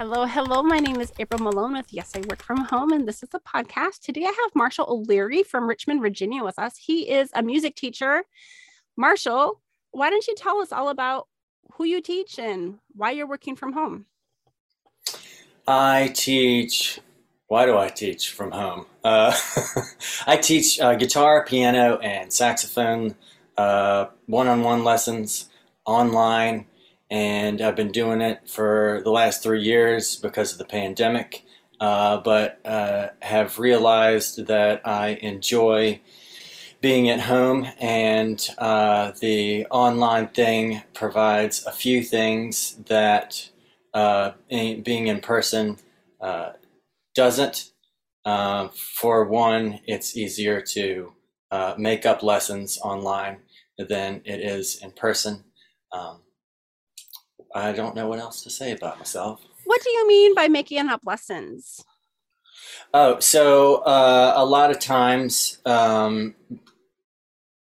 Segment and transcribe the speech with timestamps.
[0.00, 0.62] Hello, hello.
[0.62, 3.38] My name is April Malone with Yes, I Work From Home, and this is a
[3.38, 4.00] podcast.
[4.00, 6.78] Today I have Marshall O'Leary from Richmond, Virginia with us.
[6.78, 8.22] He is a music teacher.
[8.96, 9.60] Marshall,
[9.90, 11.28] why don't you tell us all about
[11.74, 14.06] who you teach and why you're working from home?
[15.68, 16.98] I teach.
[17.48, 18.86] Why do I teach from home?
[19.04, 19.38] Uh,
[20.26, 23.16] I teach uh, guitar, piano, and saxophone
[23.54, 25.50] one on one lessons
[25.84, 26.64] online
[27.10, 31.44] and I've been doing it for the last three years because of the pandemic.
[31.80, 36.00] Uh, but uh, have realized that I enjoy
[36.82, 43.50] being at home, and uh, the online thing provides a few things that
[43.94, 45.78] uh, being in person
[46.20, 46.52] uh,
[47.14, 47.70] doesn't.
[48.26, 51.14] Uh, for one, it's easier to
[51.78, 53.38] make up lessons online
[53.78, 55.44] than it is in person.
[55.92, 56.20] Um,
[57.54, 59.40] I don't know what else to say about myself.
[59.64, 61.84] What do you mean by making up lessons?
[62.92, 66.34] Oh, so uh, a lot of times, um,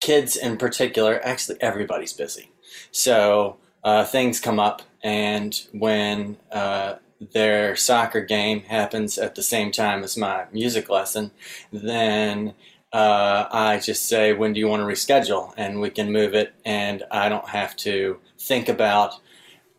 [0.00, 2.50] kids in particular, actually everybody's busy.
[2.90, 6.96] So uh, things come up, and when uh,
[7.32, 11.30] their soccer game happens at the same time as my music lesson,
[11.72, 12.54] then
[12.92, 15.54] uh, I just say, when do you want to reschedule?
[15.56, 19.14] And we can move it, and I don't have to think about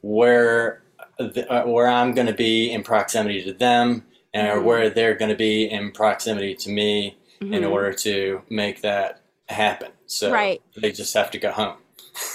[0.03, 0.83] where
[1.17, 4.65] the, uh, where I'm going to be in proximity to them, and mm-hmm.
[4.65, 7.53] where they're going to be in proximity to me, mm-hmm.
[7.53, 9.91] in order to make that happen.
[10.05, 10.61] So right.
[10.75, 11.77] they just have to go home.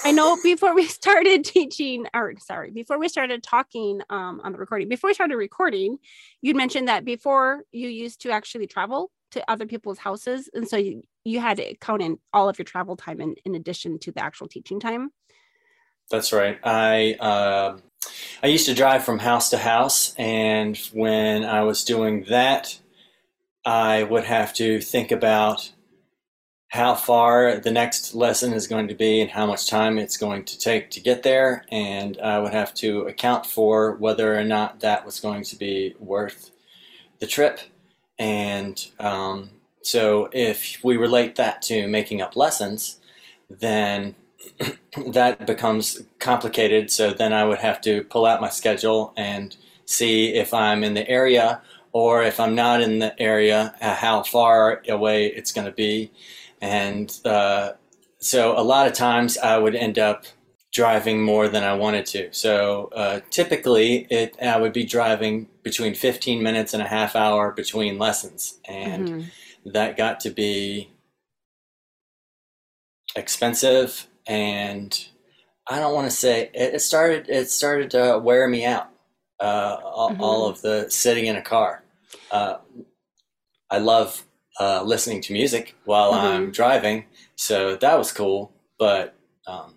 [0.05, 4.59] I know before we started teaching, or sorry, before we started talking um, on the
[4.59, 5.99] recording, before we started recording,
[6.41, 10.49] you'd mentioned that before you used to actually travel to other people's houses.
[10.55, 13.55] And so you, you had to count in all of your travel time in, in
[13.55, 15.11] addition to the actual teaching time.
[16.11, 16.59] That's right.
[16.65, 17.79] I uh,
[18.43, 22.79] I used to drive from house to house, and when I was doing that,
[23.65, 25.73] I would have to think about
[26.69, 30.45] how far the next lesson is going to be and how much time it's going
[30.45, 34.81] to take to get there, and I would have to account for whether or not
[34.81, 36.51] that was going to be worth
[37.19, 37.61] the trip.
[38.19, 39.51] And um,
[39.83, 42.99] so, if we relate that to making up lessons,
[43.51, 44.15] then
[45.13, 46.91] that becomes complicated.
[46.91, 50.95] So then I would have to pull out my schedule and see if I'm in
[50.95, 51.63] the area
[51.93, 56.11] or if I'm not in the area, uh, how far away it's going to be.
[56.61, 57.73] And uh,
[58.19, 60.25] so a lot of times I would end up
[60.73, 62.33] driving more than I wanted to.
[62.33, 67.53] So uh, typically it I would be driving between 15 minutes and a half hour
[67.53, 68.59] between lessons.
[68.67, 69.71] And mm-hmm.
[69.73, 70.91] that got to be
[73.17, 75.07] expensive and
[75.67, 77.29] I don't want to say it, it, started.
[77.29, 78.91] It started to wear me out.
[79.41, 80.21] Uh, all, mm-hmm.
[80.21, 81.85] all, of the sitting in a car.
[82.33, 82.57] Uh,
[83.71, 84.25] I love
[84.59, 86.27] uh, listening to music while mm-hmm.
[86.27, 87.05] I'm driving,
[87.37, 88.53] so that was cool.
[88.79, 89.15] But
[89.47, 89.75] um,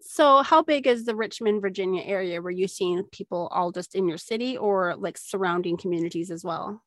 [0.00, 2.42] so, how big is the Richmond, Virginia area?
[2.42, 6.82] Were you seeing people all just in your city, or like surrounding communities as well?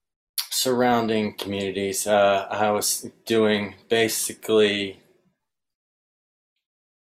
[0.49, 2.07] Surrounding communities.
[2.07, 5.02] Uh, I was doing basically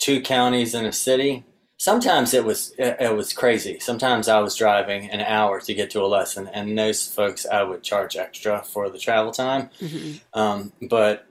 [0.03, 1.45] two counties in a city.
[1.77, 3.79] Sometimes it was it, it was crazy.
[3.79, 7.63] Sometimes I was driving an hour to get to a lesson, and those folks I
[7.63, 9.69] would charge extra for the travel time.
[9.79, 10.39] Mm-hmm.
[10.39, 11.25] Um, but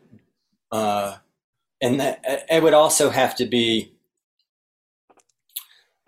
[0.70, 1.16] uh,
[1.82, 3.92] and that, it would also have to be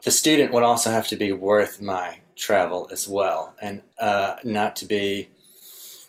[0.04, 4.74] the student would also have to be worth my travel as well, and uh, not
[4.76, 5.28] to be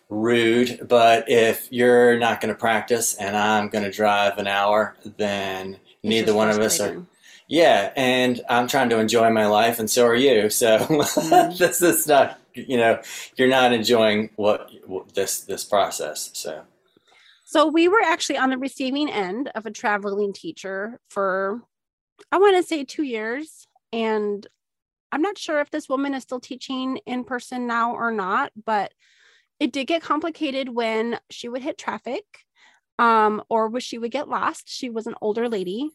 [0.09, 0.87] rude.
[0.87, 5.79] But if you're not going to practice and I'm going to drive an hour, then
[6.05, 7.05] neither one of us are
[7.47, 11.57] yeah and i'm trying to enjoy my life and so are you so mm-hmm.
[11.57, 12.99] this is not you know
[13.35, 16.63] you're not enjoying what, what this this process so
[17.43, 21.61] so we were actually on the receiving end of a traveling teacher for
[22.31, 24.47] i want to say two years and
[25.11, 28.93] i'm not sure if this woman is still teaching in person now or not but
[29.59, 32.44] it did get complicated when she would hit traffic
[32.99, 34.63] um, or was she would get lost.
[34.67, 35.89] She was an older lady,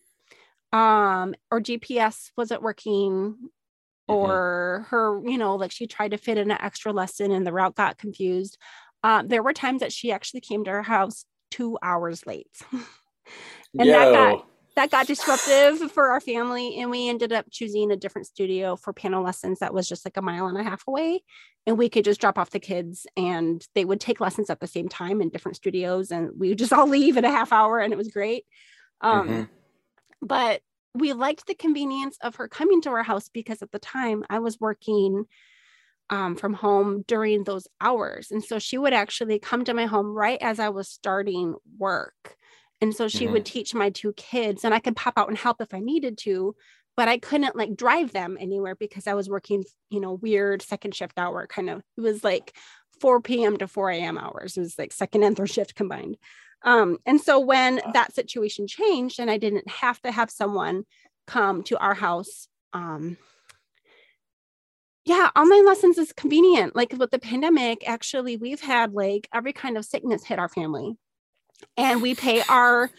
[0.72, 4.12] um, or GPS wasn't working, mm-hmm.
[4.12, 7.52] or her, you know, like she tried to fit in an extra lesson and the
[7.52, 8.58] route got confused.
[9.02, 12.84] Um, there were times that she actually came to her house two hours late, and
[13.72, 13.86] Yo.
[13.86, 14.46] that got
[14.76, 18.92] that got disruptive for our family and we ended up choosing a different studio for
[18.92, 21.22] piano lessons that was just like a mile and a half away
[21.66, 24.66] and we could just drop off the kids and they would take lessons at the
[24.66, 27.78] same time in different studios and we would just all leave in a half hour
[27.78, 28.44] and it was great
[29.00, 29.42] um, mm-hmm.
[30.22, 30.60] but
[30.94, 34.38] we liked the convenience of her coming to our house because at the time i
[34.38, 35.26] was working
[36.10, 38.30] um, from home during those hours.
[38.30, 42.36] And so she would actually come to my home right as I was starting work.
[42.80, 43.34] And so she mm-hmm.
[43.34, 46.16] would teach my two kids, and I could pop out and help if I needed
[46.18, 46.56] to,
[46.96, 50.94] but I couldn't like drive them anywhere because I was working, you know, weird second
[50.94, 51.82] shift hour kind of.
[51.96, 52.54] It was like
[53.00, 53.56] 4 p.m.
[53.58, 54.18] to 4 a.m.
[54.18, 54.56] hours.
[54.56, 56.16] It was like second and third shift combined.
[56.62, 60.84] Um, and so when that situation changed and I didn't have to have someone
[61.26, 63.16] come to our house, um,
[65.06, 66.76] yeah, online lessons is convenient.
[66.76, 70.96] Like with the pandemic, actually, we've had like every kind of sickness hit our family,
[71.76, 72.90] and we pay our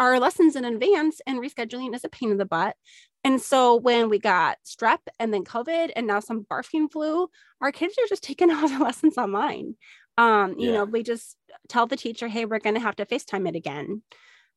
[0.00, 2.76] our lessons in advance, and rescheduling is a pain in the butt.
[3.24, 7.28] And so when we got strep and then COVID and now some barfing flu,
[7.60, 9.74] our kids are just taking all the lessons online.
[10.16, 10.78] Um, you yeah.
[10.78, 11.36] know, we just
[11.68, 14.02] tell the teacher, hey, we're going to have to FaceTime it again.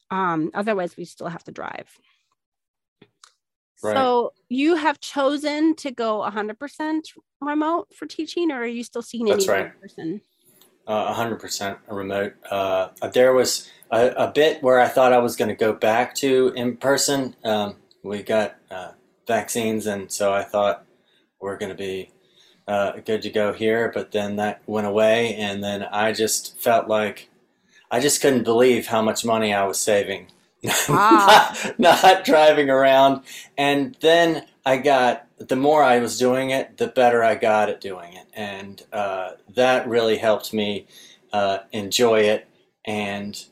[0.10, 1.88] Um, otherwise, we still have to drive.
[3.84, 3.96] Right.
[3.96, 7.00] So you have chosen to go 100%
[7.40, 9.80] remote for teaching, or are you still seeing That's right.
[9.80, 10.22] person?
[10.88, 12.33] Uh, 100% remote.
[12.50, 16.16] Uh, there was a, a, bit where I thought I was going to go back
[16.16, 17.36] to in person.
[17.44, 18.92] Um, we got uh,
[19.28, 20.83] vaccines, and so I thought
[21.39, 22.12] we're going to be
[22.68, 23.92] uh, good to go here.
[23.94, 27.30] But then that went away, and then I just felt like
[27.92, 30.27] I just couldn't believe how much money I was saving.
[30.90, 31.74] Ah.
[31.78, 33.24] not, not driving around.
[33.58, 37.81] And then I got the more I was doing it, the better I got at
[37.81, 40.86] doing it, and uh, that really helped me
[41.34, 42.48] uh, enjoy it.
[42.86, 43.44] And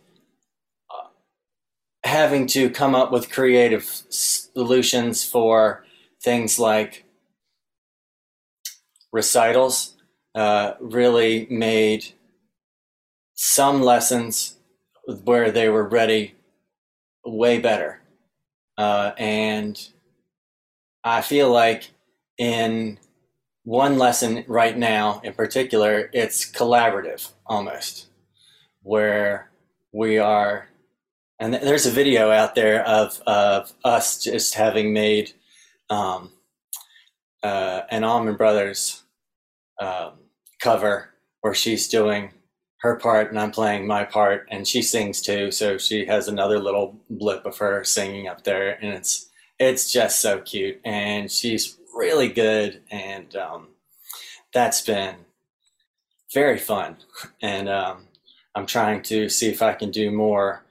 [2.04, 5.86] having to come up with creative solutions for
[6.22, 7.06] things like
[9.12, 9.96] recitals
[10.36, 12.06] uh, really made
[13.34, 14.56] some lessons
[15.24, 16.36] where they were ready
[17.30, 18.02] way better.
[18.78, 19.90] Uh, and
[21.04, 21.92] I feel like
[22.38, 22.98] in
[23.64, 28.08] one lesson right now in particular, it's collaborative almost,
[28.84, 29.50] where
[29.92, 30.70] we are
[31.40, 35.32] and there's a video out there of of us just having made
[35.90, 36.32] um,
[37.42, 39.04] uh, an Allman Brothers
[39.80, 40.14] um,
[40.62, 41.12] cover
[41.42, 42.34] where she's doing
[42.82, 45.52] her part and I'm playing my part, and she sings too.
[45.52, 49.30] So she has another little blip of her singing up there, and it's
[49.60, 53.68] it's just so cute, and she's really good, and um,
[54.54, 55.16] that's been
[56.34, 56.98] very fun,
[57.42, 58.08] and um,
[58.56, 60.64] I'm trying to see if I can do more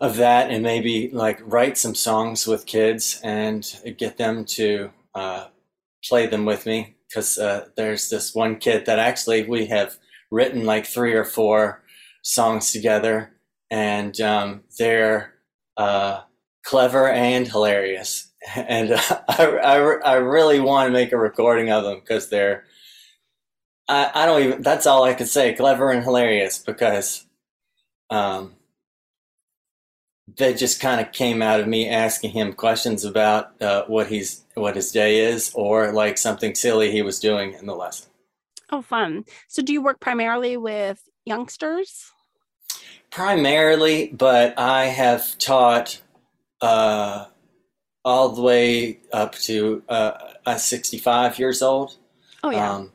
[0.00, 5.46] of that and maybe like write some songs with kids and get them to uh,
[6.02, 9.98] play them with me because uh, there's this one kid that actually we have
[10.30, 11.82] written like three or four
[12.22, 13.32] songs together
[13.70, 15.34] and um, they're
[15.76, 16.22] uh,
[16.64, 18.26] clever and hilarious.
[18.56, 22.64] And uh, I, I, I, really want to make a recording of them because they're
[23.86, 27.26] I, I don't even that's all i could say clever and hilarious because
[28.08, 28.56] um,
[30.38, 34.44] that just kind of came out of me asking him questions about uh, what he's
[34.54, 38.09] what his day is or like something silly he was doing in the lesson
[38.70, 42.12] oh fun so do you work primarily with youngsters
[43.10, 46.00] primarily but i have taught
[46.60, 47.24] uh,
[48.04, 51.96] all the way up to uh, 65 years old
[52.42, 52.92] oh yeah um,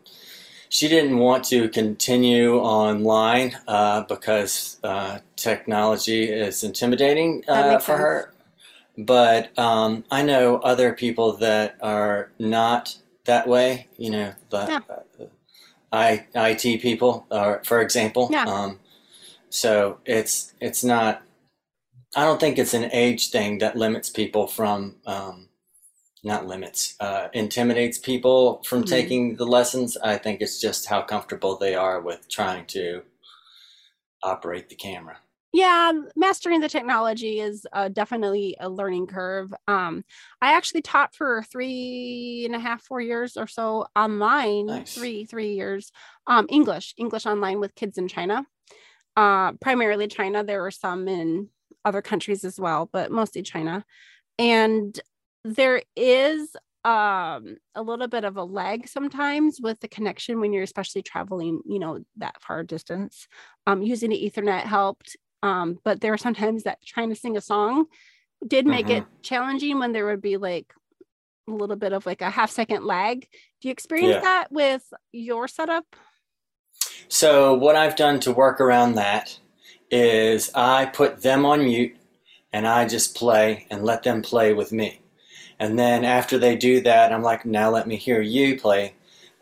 [0.76, 8.00] she didn't want to continue online uh, because uh, technology is intimidating uh, for sense.
[8.00, 8.34] her.
[8.98, 13.88] But um, I know other people that are not that way.
[13.98, 14.84] You know, the
[15.20, 15.26] yeah.
[15.96, 18.30] Uh, I, IT people, are, for example.
[18.32, 18.46] Yeah.
[18.46, 18.80] Um,
[19.50, 21.22] so it's it's not.
[22.16, 25.50] I don't think it's an age thing that limits people from um,
[26.24, 28.90] not limits, uh, intimidates people from mm-hmm.
[28.90, 29.96] taking the lessons.
[29.98, 33.04] I think it's just how comfortable they are with trying to
[34.24, 35.18] operate the camera.
[35.56, 39.54] Yeah, mastering the technology is uh, definitely a learning curve.
[39.70, 40.04] Um,
[40.42, 44.66] I actually taught for three and a half, four years or so online.
[44.66, 44.94] Nice.
[44.94, 45.94] Three, three years.
[46.28, 48.46] Um, English, English online with kids in China.
[49.16, 50.44] Uh, primarily China.
[50.44, 51.50] There were some in
[51.86, 53.86] other countries as well, but mostly China.
[54.40, 55.00] And
[55.46, 60.64] there is um a little bit of a lag sometimes with the connection when you're
[60.64, 63.28] especially traveling you know that far distance
[63.66, 67.42] um using the ethernet helped um but there are sometimes that trying to sing a
[67.42, 67.86] song
[68.46, 68.98] did make mm-hmm.
[68.98, 70.74] it challenging when there would be like
[71.48, 73.22] a little bit of like a half second lag
[73.62, 74.22] do you experience yeah.
[74.22, 75.86] that with your setup
[77.08, 79.40] so what i've done to work around that
[79.92, 81.96] is i put them on mute
[82.52, 85.00] and i just play and let them play with me
[85.60, 88.95] and then after they do that, I'm like, now let me hear you play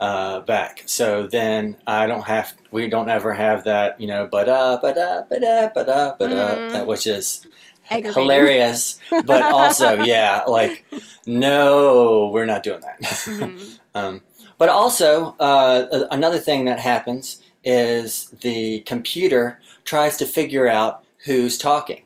[0.03, 0.83] uh, back.
[0.85, 4.97] So then I don't have, we don't ever have that, you know, but uh, but
[4.97, 6.85] uh, but uh, but uh, but uh, Mm.
[6.87, 7.47] which is
[7.89, 10.85] hilarious, but also, yeah, like,
[11.25, 12.99] no, we're not doing that.
[13.01, 13.79] Mhm.
[13.95, 14.21] Um,
[14.57, 21.59] but also, uh, another thing that happens is the computer tries to figure out who's
[21.59, 22.01] talking.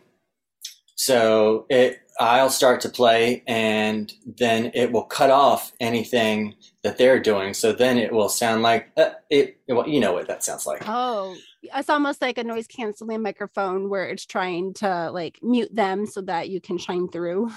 [0.96, 6.56] So it, I'll start to play, and then it will cut off anything
[6.88, 7.54] that they're doing.
[7.54, 9.60] So then it will sound like uh, it.
[9.68, 10.88] Well, you know what that sounds like.
[10.88, 16.06] Oh, it's almost like a noise canceling microphone where it's trying to like mute them
[16.06, 17.52] so that you can shine through.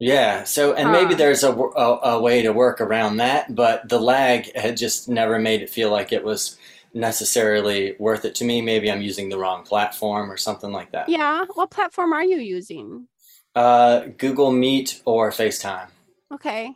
[0.00, 0.42] Yeah.
[0.42, 5.08] So, and maybe there's a way to work around that, but the lag had just
[5.08, 6.58] never made it feel like it was
[6.92, 8.60] necessarily worth it to me.
[8.60, 11.08] Maybe I'm using the wrong platform or something like that.
[11.08, 11.44] Yeah.
[11.54, 13.06] What platform are you using?
[13.54, 15.88] Uh, Google Meet or FaceTime.
[16.34, 16.74] Okay.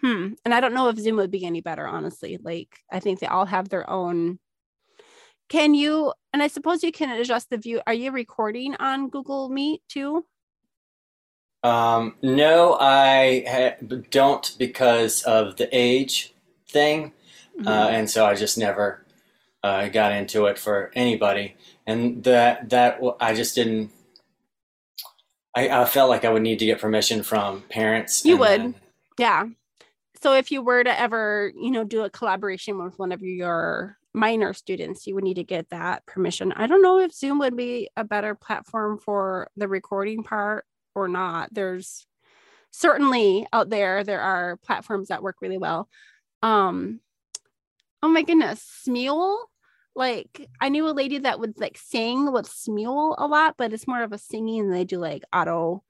[0.00, 0.34] Hmm.
[0.44, 2.38] And I don't know if Zoom would be any better, honestly.
[2.40, 4.38] Like, I think they all have their own.
[5.48, 7.80] Can you, and I suppose you can adjust the view.
[7.86, 10.24] Are you recording on Google Meet too?
[11.64, 16.32] Um, no, I ha- don't because of the age
[16.68, 17.12] thing.
[17.66, 17.90] uh, Mhm.
[17.92, 19.04] and so I just never
[19.64, 21.56] uh, got into it for anybody.
[21.88, 23.90] And that that I just didn't.
[25.56, 28.24] I, I felt like I would need to get permission from parents.
[28.24, 28.60] You would.
[28.60, 28.74] then-
[29.18, 29.46] yeah.
[30.20, 33.96] So if you were to ever, you know, do a collaboration with one of your
[34.14, 36.52] minor students, you would need to get that permission.
[36.52, 41.06] I don't know if Zoom would be a better platform for the recording part or
[41.06, 41.52] not.
[41.52, 42.06] There's
[42.70, 45.88] certainly out there there are platforms that work really well.
[46.42, 47.00] Um
[48.02, 49.38] oh my goodness, Smule.
[49.94, 53.88] Like I knew a lady that would like sing with Smule a lot, but it's
[53.88, 55.84] more of a singing and they do like auto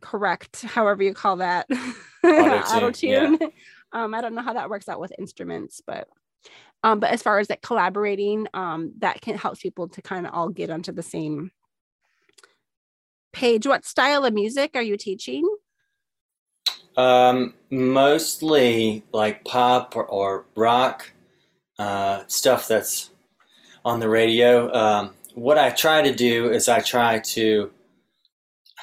[0.00, 1.66] correct, however you call that.
[2.24, 3.38] Auto tune.
[3.92, 6.08] Um, I don't know how that works out with instruments, but
[6.84, 10.34] um, but as far as like collaborating, um, that can help people to kind of
[10.34, 11.50] all get onto the same
[13.32, 13.66] page.
[13.66, 15.48] What style of music are you teaching?
[16.96, 21.10] Um, mostly like pop or, or rock
[21.78, 23.10] uh, stuff that's
[23.84, 24.72] on the radio.
[24.72, 27.70] Um, what I try to do is I try to.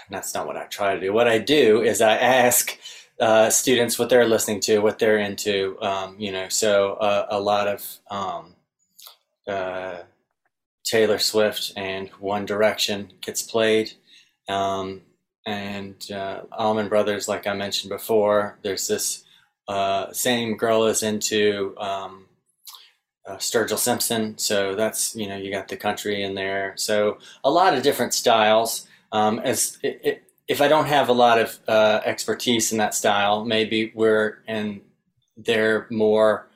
[0.09, 1.13] That's not what I try to do.
[1.13, 2.77] What I do is I ask
[3.19, 5.77] uh, students what they're listening to, what they're into.
[5.81, 8.55] Um, you know, so uh, a lot of um,
[9.47, 9.99] uh,
[10.83, 13.93] Taylor Swift and One Direction gets played.
[14.47, 15.01] Um,
[15.45, 19.23] and uh, Allman Brothers, like I mentioned before, there's this
[19.67, 22.25] uh, same girl is into um,
[23.27, 27.49] uh, Sturgill Simpson, so that's you know you got the country in there, so a
[27.49, 28.87] lot of different styles.
[29.15, 32.93] Um, as it, it, if I don't have a lot of uh, expertise in that
[32.93, 34.81] style, maybe we're in
[35.37, 36.49] they're more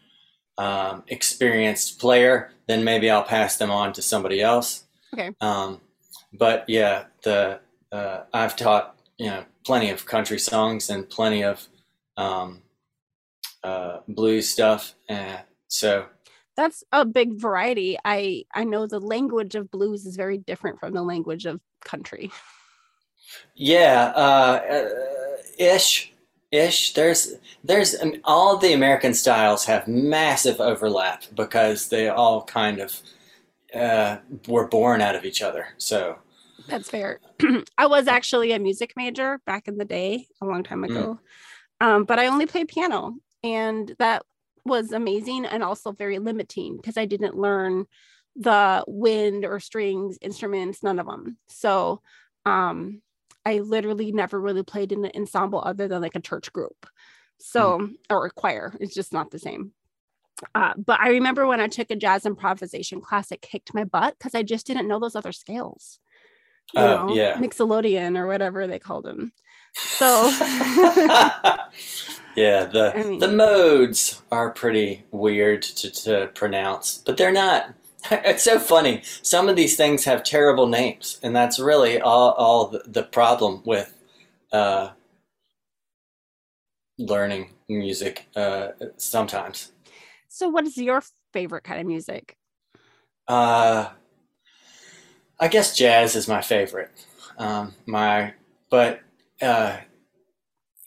[0.58, 4.84] um, experienced player, then maybe I'll pass them on to somebody else.
[5.14, 5.32] Okay.
[5.40, 5.80] Um,
[6.34, 7.62] but yeah, the
[7.94, 11.66] uh, I've taught you know plenty of country songs and plenty of
[12.18, 12.62] um,
[13.64, 15.40] uh, blues stuff, and
[15.70, 16.08] so
[16.60, 17.98] That's a big variety.
[18.04, 22.34] I I know the language of blues is very different from the language of country.
[23.56, 24.90] yeah, uh, uh,
[25.58, 26.12] ish,
[26.52, 26.92] ish.
[26.96, 33.02] There's there's um, all the American styles have massive overlap because they all kind of
[33.74, 35.68] uh, were born out of each other.
[35.78, 36.18] So
[36.68, 37.22] That's fair.
[37.78, 41.22] I was actually a music major back in the day, a long time ago.
[41.80, 44.24] Um, but I only played piano, and that
[44.66, 47.86] was amazing and also very limiting because I didn't learn
[48.36, 51.38] the wind or strings instruments, none of them.
[51.48, 52.02] So
[52.46, 53.02] um,
[53.46, 56.86] I literally never really played in an ensemble other than like a church group.
[57.38, 59.72] So, or a choir, it's just not the same.
[60.54, 64.16] Uh, but I remember when I took a jazz improvisation class, it kicked my butt
[64.18, 66.00] because I just didn't know those other scales
[66.74, 67.38] you Oh, know, yeah.
[67.38, 69.32] Mixolydian or whatever they called them.
[69.74, 70.32] So
[72.40, 77.74] yeah, the I mean- the modes are pretty weird to, to pronounce, but they're not.
[78.12, 79.02] It's so funny.
[79.24, 83.62] Some of these things have terrible names, and that's really all, all the, the problem
[83.66, 83.94] with
[84.54, 84.92] uh,
[86.98, 89.74] learning music uh, sometimes.
[90.30, 91.04] so what is your
[91.34, 92.38] favorite kind of music?
[93.28, 93.90] Uh,
[95.38, 96.92] I guess jazz is my favorite.
[97.38, 98.34] Um, my
[98.70, 99.02] but
[99.42, 99.78] uh,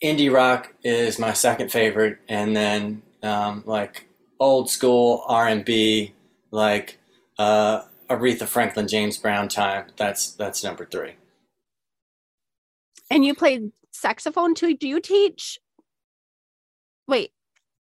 [0.03, 4.07] indie rock is my second favorite, and then um, like
[4.39, 6.13] old school R and B,
[6.51, 6.99] like
[7.39, 9.85] uh, Aretha Franklin, James Brown time.
[9.97, 11.13] That's that's number three.
[13.09, 14.75] And you played saxophone too.
[14.75, 15.59] Do you teach?
[17.07, 17.31] Wait,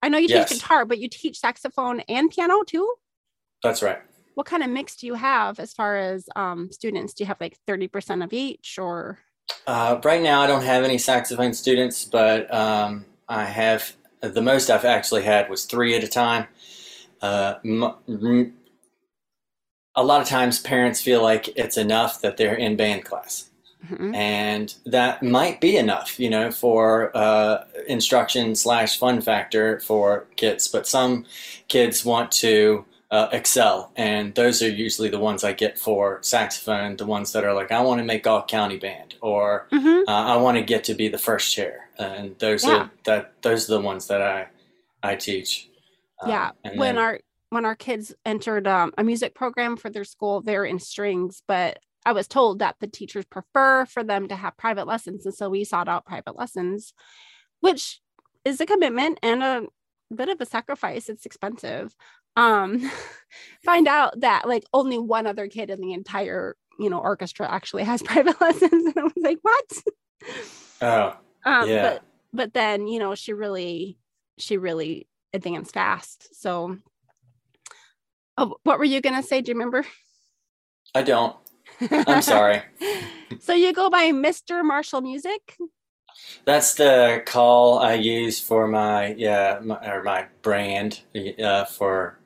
[0.03, 0.51] I know you Yes.
[0.51, 2.93] teach guitar, but you teach saxophone and piano too.
[3.63, 3.99] That's right.
[4.35, 7.15] What kind of mix do you have as far as um, students?
[7.15, 9.19] Do you have like 30% of each or?
[9.67, 14.71] Uh, right now, I don't have any saxophone students, but um, I have the most
[14.71, 16.47] I've actually had was three at a time.
[17.23, 18.55] Uh, m- m-
[19.95, 23.51] a lot of times, parents feel like it's enough that they're in band class,
[23.91, 24.15] Mhm.
[24.15, 30.69] and that might be enough, you know, for uh, instruction slash fun factor for kids.
[30.69, 31.27] But some
[31.69, 36.97] kids want to uh, excel, and those are usually the ones I get for saxophone.
[36.97, 40.05] The ones that are like, I want to make all county band, or Mhm.
[40.07, 42.75] uh, I want to get to be the first chair, and those Yeah.
[42.85, 44.49] are that those are the ones that I
[45.03, 45.69] I teach.
[46.21, 46.51] Um, yeah.
[46.63, 50.41] and When then- our when our kids entered um, a music program for their school,
[50.41, 54.57] they're in strings, but I was told that the teachers prefer for them to have
[54.57, 56.95] private lessons, and so we sought out private lessons,
[57.59, 58.01] which
[58.45, 59.67] is a commitment and a
[60.15, 61.09] bit of a sacrifice.
[61.09, 61.97] It's expensive.
[62.37, 62.91] Um,
[63.65, 67.85] find out that like only one other kid in the entire you know orchestra actually
[67.85, 69.83] has private lessons, and I was like, what?
[70.83, 71.83] oh Um, Yeah.
[71.83, 73.99] but but then you know she really
[74.39, 76.41] she really advanced fast.
[76.41, 76.79] So,
[78.37, 79.41] oh, what were you gonna say?
[79.41, 79.85] Do you remember?
[80.95, 81.37] I don't.
[81.91, 82.63] I'm sorry.
[83.41, 84.65] so you go by Mr.
[84.65, 85.57] Marshall Music.
[86.45, 91.01] That's the call I use for my yeah my, or my brand
[91.43, 92.19] uh, for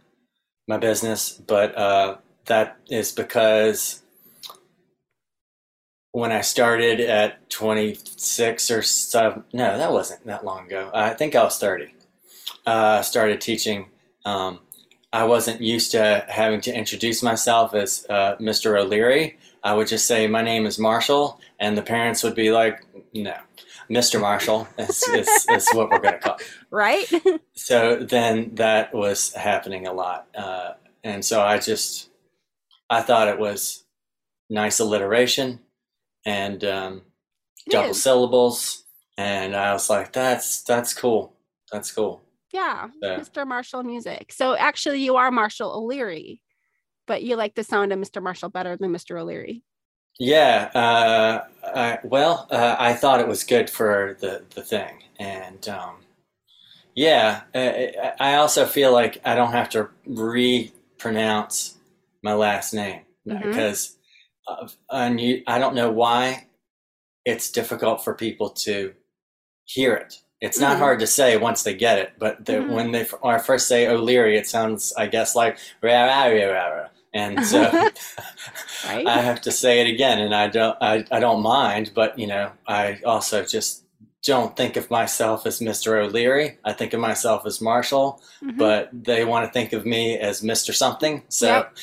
[0.67, 2.17] my business, but uh,
[2.47, 4.03] that is because
[6.13, 10.91] when I started at 26 or seven, no, that wasn't that long ago.
[10.95, 11.93] I think I was 30.
[12.67, 13.91] Uh, started teaching.
[14.25, 14.61] Um,
[15.13, 18.81] I wasn't used to having to introduce myself as uh, Mr.
[18.81, 19.39] O'Leary.
[19.63, 23.35] I would just say my name is Marshall, and the parents would be like, "No,
[23.91, 24.21] Mr.
[24.21, 27.07] Marshall is, is, is what we're going to call." you." right?
[27.55, 32.11] So then that was happening a lot, uh, and so I just
[32.91, 33.85] I thought it was
[34.51, 35.61] nice alliteration
[36.27, 37.03] and um,
[37.71, 38.03] double is.
[38.03, 38.85] syllables,
[39.17, 41.35] and I was like, "That's that's cool.
[41.73, 43.19] That's cool." yeah, Yeah.
[43.19, 43.47] Mr.
[43.47, 44.33] Marshall Music.
[44.33, 46.41] So actually, you are Marshall O'Leary,
[47.07, 48.23] but you like the sound of Mr.
[48.23, 49.21] Marshall better than Mr.
[49.21, 49.65] O'Leary.
[50.19, 55.03] Yeah, uh, I, well, uh, I thought it was good for the, the thing.
[55.19, 55.97] And um,
[56.95, 61.77] yeah, I, I also feel like I don't have to re-pronounce
[62.23, 63.43] my last name Mhm.
[63.43, 63.97] because
[64.47, 66.47] of, and I don't know why
[67.25, 68.95] it's difficult for people to
[69.65, 70.21] hear it.
[70.41, 70.81] It's not Mhm.
[70.81, 72.69] hard to say once they get it, but the, Mhm.
[72.69, 76.67] when they when I first say O'Leary, it sounds, I guess, like rah, rah, rah,
[76.69, 76.89] rah.
[77.15, 77.63] And so
[78.87, 79.07] Right?
[79.07, 82.27] I have to say it again, and I don't, I, I don't mind, but you
[82.27, 83.85] know, I also just
[84.23, 86.03] don't think of myself as Mr.
[86.03, 86.59] O'Leary.
[86.65, 88.59] I think of myself as Marshall, Mhm.
[88.59, 90.75] but they want to think of me as Mr.
[90.75, 91.23] Something.
[91.29, 91.77] So, Yep.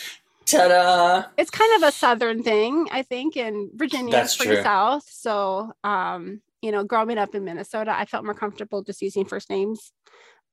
[0.46, 1.24] ta-da!
[1.38, 4.64] it's kind of a southern thing i think in virginia That's is pretty true.
[4.64, 9.24] south so um you know growing up in minnesota i felt more comfortable just using
[9.24, 9.94] first names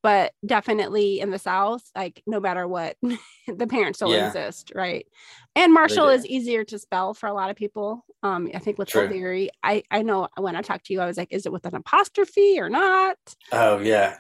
[0.08, 2.96] but definitely in the south like no matter what
[3.46, 4.28] the parents still Yeah.
[4.28, 5.06] exist right
[5.54, 8.88] and marshall is easier to spell for a lot of people um i think with
[8.88, 9.04] True.
[9.04, 11.66] O'Leary, i i know when i talked to you i was like is it with
[11.66, 13.16] an apostrophe or not
[13.52, 14.16] Oh yeah.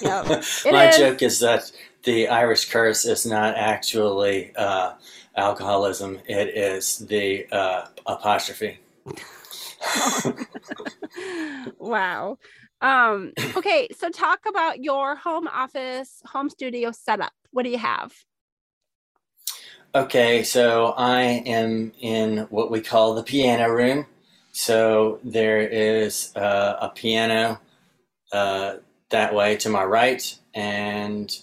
[0.00, 0.26] Yep.
[0.72, 0.96] My is.
[0.96, 1.70] joke is that
[2.04, 4.94] the Irish curse is not actually uh,
[5.36, 8.78] alcoholism; it is the uh, apostrophe.
[11.78, 12.38] wow.
[12.80, 17.32] Um, okay, so talk about your home office, home studio setup.
[17.50, 18.14] What do you have?
[19.94, 24.06] Okay, so I am in what we call the piano room.
[24.52, 27.60] So there is uh, a piano
[28.32, 28.76] uh,
[29.10, 31.36] that way to my right, and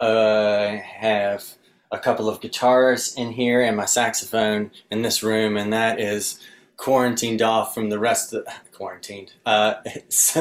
[0.00, 1.44] uh, I have
[1.90, 6.40] a couple of guitars in here and my saxophone in this room, and that is
[6.78, 9.32] quarantined off from the rest of the quarantined.
[9.44, 9.74] Uh,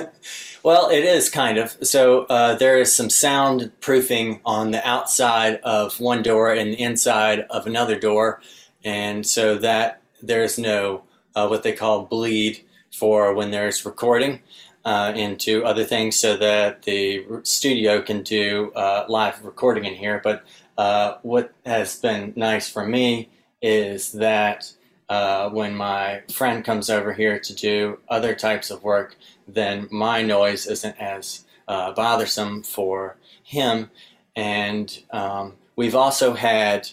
[0.64, 1.76] well, it is kind of.
[1.82, 6.82] So uh, there is some sound proofing on the outside of one door and the
[6.82, 8.42] inside of another door,
[8.86, 11.04] and so that there's no
[11.36, 14.42] uh, what they call bleed for when there's recording
[14.86, 20.22] uh, into other things, so that the studio can do uh, live recording in here.
[20.24, 20.46] But
[20.78, 24.72] uh, what has been nice for me is that
[25.10, 29.16] uh, when my friend comes over here to do other types of work,
[29.48, 33.90] then my noise isn't as uh, bothersome for him.
[34.36, 36.90] And um, we've also had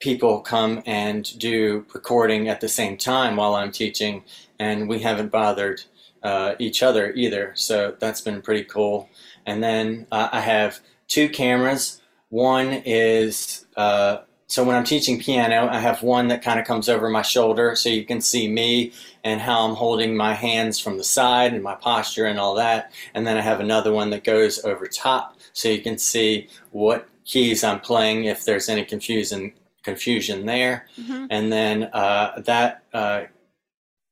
[0.00, 4.24] people come and do recording at the same time while I'm teaching,
[4.58, 5.82] and we haven't bothered
[6.22, 7.52] uh, each other either.
[7.54, 9.08] So that's been pretty cool.
[9.46, 12.00] and then uh, I have two cameras.
[12.30, 14.18] One is uh,
[14.52, 17.74] so when I'm teaching piano, I have one that kind of comes over my shoulder
[17.74, 18.92] so you can see me
[19.24, 22.92] and how I'm holding my hands from the side and my posture and all that.
[23.14, 27.08] And then I have another one that goes over top so you can see what
[27.24, 30.86] keys I'm playing if there's any confusion confusion there.
[31.00, 31.26] Mm-hmm.
[31.30, 33.22] And then uh, that uh,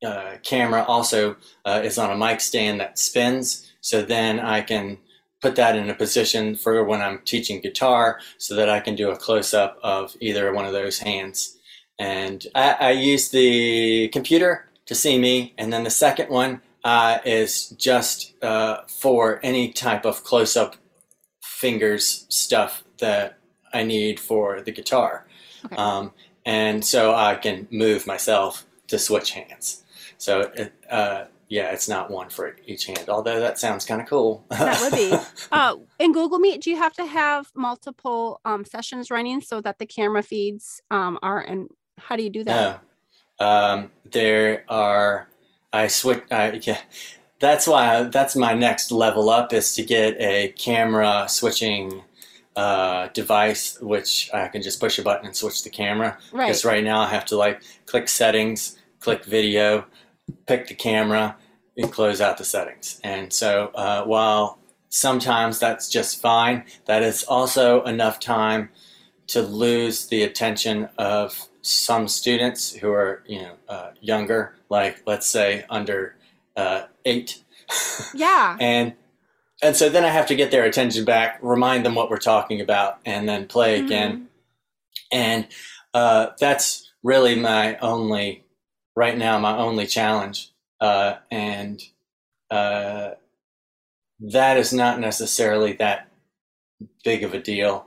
[0.02, 3.70] uh, camera also uh, is on a mic stand that spins.
[3.82, 4.96] So then I can
[5.40, 9.10] put that in a position for when I'm teaching guitar so that I can do
[9.10, 11.56] a close up of either one of those hands.
[11.98, 17.18] And I, I use the computer to see me, and then the second one uh,
[17.24, 20.76] is just uh, for any type of close up
[21.42, 23.38] fingers stuff that
[23.72, 25.26] I need for the guitar.
[25.66, 25.76] Okay.
[25.76, 26.12] Um,
[26.46, 29.84] and so I can move myself to switch hands.
[30.16, 33.08] So it, uh, yeah, it's not one for each hand.
[33.08, 34.46] Although that sounds kind of cool.
[34.50, 35.14] that would be.
[35.52, 39.80] Uh, in Google Meet, do you have to have multiple um, sessions running so that
[39.80, 41.40] the camera feeds um, are?
[41.40, 42.82] And how do you do that?
[43.40, 43.46] No.
[43.46, 45.28] Um, there are.
[45.72, 46.22] I switch.
[46.30, 46.78] I, yeah,
[47.40, 48.04] that's why.
[48.04, 52.04] That's my next level up is to get a camera switching
[52.54, 56.16] uh, device, which I can just push a button and switch the camera.
[56.32, 56.46] Right.
[56.46, 59.86] Because right now I have to like click settings, click video
[60.46, 61.36] pick the camera,
[61.76, 63.00] and close out the settings.
[63.02, 68.70] And so uh, while sometimes that's just fine, that is also enough time
[69.28, 75.26] to lose the attention of some students who are you know uh, younger, like let's
[75.26, 76.16] say under
[76.56, 77.42] uh, eight.
[78.12, 78.56] Yeah.
[78.60, 78.94] and
[79.62, 82.60] and so then I have to get their attention back, remind them what we're talking
[82.60, 83.86] about, and then play mm-hmm.
[83.86, 84.28] again.
[85.12, 85.46] And
[85.94, 88.44] uh, that's really my only
[88.96, 90.50] right now my only challenge,
[90.80, 91.82] uh, and
[92.50, 93.10] uh,
[94.20, 96.08] that is not necessarily that
[97.04, 97.86] big of a deal.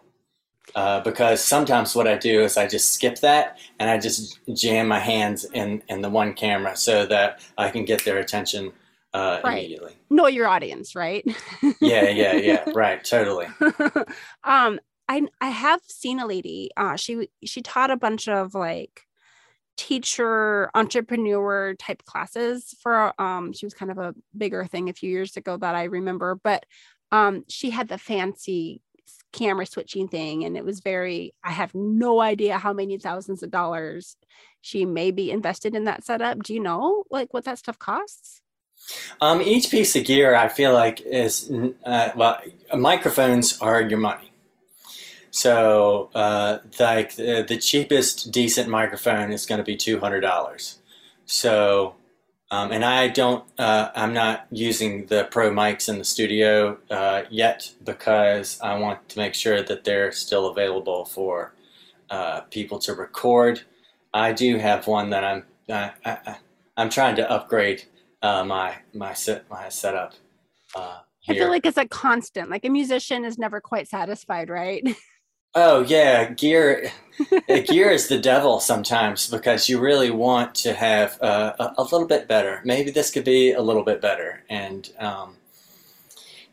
[0.76, 4.88] Uh, because sometimes what I do is I just skip that and I just jam
[4.88, 8.72] my hands in, in the one camera so that I can get their attention
[9.14, 9.58] uh, right.
[9.58, 9.94] immediately.
[10.10, 11.24] Know your audience, right?
[11.82, 12.64] yeah, yeah, yeah.
[12.74, 13.48] Right, totally.
[14.44, 16.72] um, I I have seen a lady.
[16.78, 19.06] Uh, she she taught a bunch of like
[19.76, 25.10] teacher entrepreneur type classes for um she was kind of a bigger thing a few
[25.10, 26.66] years ago that I remember but
[27.12, 28.82] um she had the fancy
[29.32, 33.52] camera switching thing and it was very I have no idea how many thousands of
[33.52, 34.16] dollars
[34.62, 36.42] she may be invested in that setup.
[36.42, 38.42] Do you know like what that stuff costs?
[39.22, 41.52] Um each piece of gear I feel like is
[41.84, 42.40] uh, well
[42.78, 44.33] microphones are your money
[45.36, 50.78] so, uh, like the, the, cheapest decent microphone is going to be two hundred dollars.
[51.26, 51.96] So,
[52.52, 57.24] um, and I don't, uh, I'm not using the pro mics in the studio uh,
[57.32, 61.56] yet because I want to make sure that they're still available for
[62.12, 63.64] uh, people to record.
[64.14, 66.38] I do have one that I'm, I, I,
[66.78, 67.86] I'm trying to upgrade
[68.22, 70.14] uh, my my set my setup.
[70.76, 72.52] Uh, I feel like it's a constant.
[72.52, 74.88] Like a musician is never quite satisfied, right?
[75.56, 76.92] Oh yeah, gear.
[77.48, 82.08] gear is the devil sometimes because you really want to have uh, a, a, little
[82.08, 82.60] bit better.
[82.66, 85.36] Maybe this could be a little bit better, and um,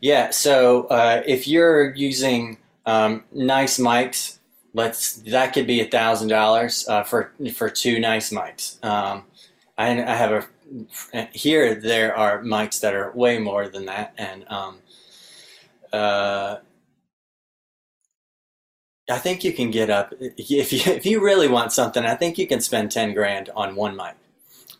[0.01, 0.29] yeah.
[0.29, 4.37] So uh, if you're using um, nice mics,
[4.75, 8.83] let's that could be a thousand dollars uh, for for two nice mics.
[8.85, 9.23] Um,
[9.79, 10.47] I, I, have
[11.13, 11.73] a here.
[11.73, 14.77] There are mics that are way more than that, and um,
[15.91, 16.57] uh,
[19.09, 22.05] I think you can get up if you if you really want something.
[22.05, 24.15] I think you can spend ten grand on one mic,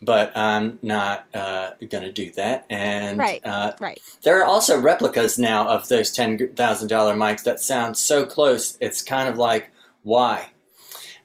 [0.02, 2.66] but I'm not uh, going to do that.
[2.70, 4.00] And right, uh, right.
[4.24, 8.78] There are also replicas now of those ten thousand dollar mics that sound so close.
[8.80, 9.72] It's kind of like
[10.04, 10.52] why.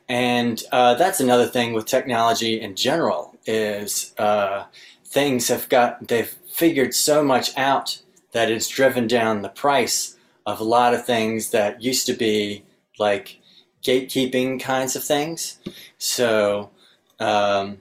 [0.08, 4.64] And uh, that's another thing with technology in general is uh,
[5.04, 8.00] things have got they've figured so much out
[8.32, 12.62] that it's driven down the price of a lot of things that used to be
[12.98, 13.40] like
[13.82, 15.58] gatekeeping kinds of things.
[15.98, 16.70] So
[17.18, 17.78] um,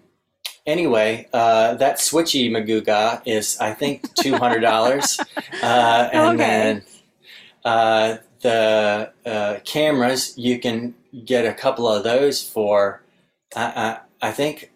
[0.65, 5.19] anyway, uh, that switchy Maguga is I think two hundred dollars,
[5.61, 6.47] uh, and okay.
[6.47, 6.83] then
[7.63, 13.01] uh, the uh, cameras you can get a couple of those for
[13.55, 14.71] I, I, I think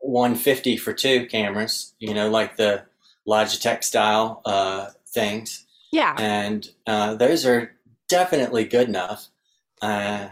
[0.00, 1.94] one fifty for two cameras.
[1.98, 2.84] You know, like the
[3.26, 5.66] Logitech style uh, things.
[5.90, 7.72] Yeah, and uh, those are
[8.08, 9.28] definitely good enough.
[9.80, 10.28] Uh,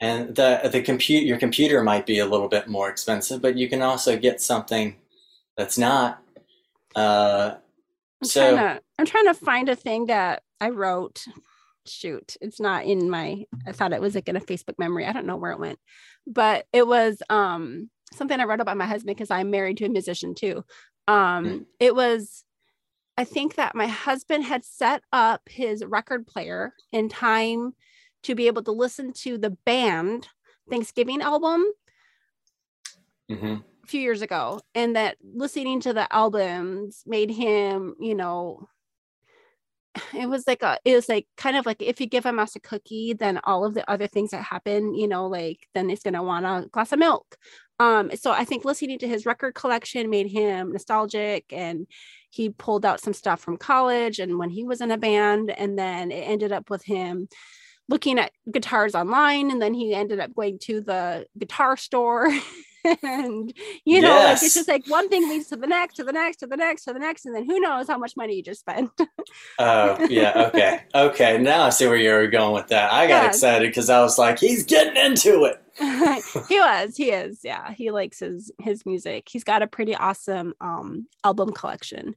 [0.00, 3.68] and the the compute your computer might be a little bit more expensive, but you
[3.68, 4.96] can also get something
[5.56, 6.22] that's not.
[6.94, 7.56] Uh,
[8.22, 11.24] I'm so trying to, I'm trying to find a thing that I wrote,
[11.86, 15.04] shoot, it's not in my, I thought it was like in a Facebook memory.
[15.04, 15.78] I don't know where it went,
[16.26, 19.90] but it was um, something I wrote about my husband because I'm married to a
[19.90, 20.64] musician too.
[21.06, 21.66] Um, mm.
[21.78, 22.44] It was,
[23.18, 27.74] I think that my husband had set up his record player in time
[28.24, 30.28] to be able to listen to the band
[30.68, 31.64] Thanksgiving album
[33.30, 33.54] mm-hmm.
[33.54, 34.60] a few years ago.
[34.74, 38.68] And that listening to the albums made him, you know,
[40.14, 42.56] it was like a it was like kind of like if you give a mouse
[42.56, 46.02] a cookie then all of the other things that happen you know like then it's
[46.02, 47.36] going to want a glass of milk
[47.78, 51.86] um so i think listening to his record collection made him nostalgic and
[52.30, 55.78] he pulled out some stuff from college and when he was in a band and
[55.78, 57.28] then it ended up with him
[57.88, 62.28] looking at guitars online and then he ended up going to the guitar store.
[63.02, 63.52] And
[63.84, 64.38] you know yes.
[64.38, 66.56] like it's just like one thing leads to the next to the next to the
[66.56, 68.92] next to the next and then who knows how much money you just spent
[69.58, 72.92] oh yeah okay okay now i see where you're going with that.
[72.92, 75.60] I got excited because i was like he's getting into it.
[76.48, 79.28] He was he is yeah he likes his his music.
[79.28, 82.14] He's got a pretty awesome um album collection.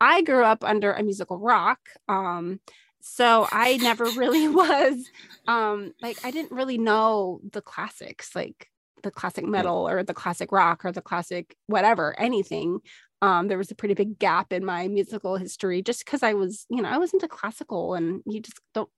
[0.00, 1.78] I grew up under a musical rock
[2.08, 2.58] um
[3.00, 5.10] so i never really was
[5.46, 8.68] um like i didn't really know the classics like
[9.02, 12.80] the classic metal or the classic rock or the classic whatever anything.
[13.20, 16.66] Um there was a pretty big gap in my musical history just because i was
[16.68, 18.90] you know i was into classical and you just don't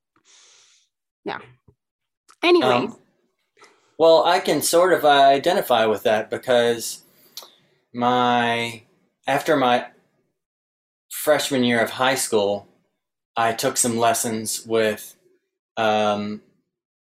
[1.24, 1.38] yeah.
[2.42, 2.66] Anyway.
[2.66, 2.96] Um,
[3.98, 7.02] well i can sort of identify with that because
[7.92, 8.82] my
[9.26, 9.86] after my
[11.10, 12.66] freshman year of high school
[13.40, 15.16] I took some lessons with
[15.78, 16.42] um,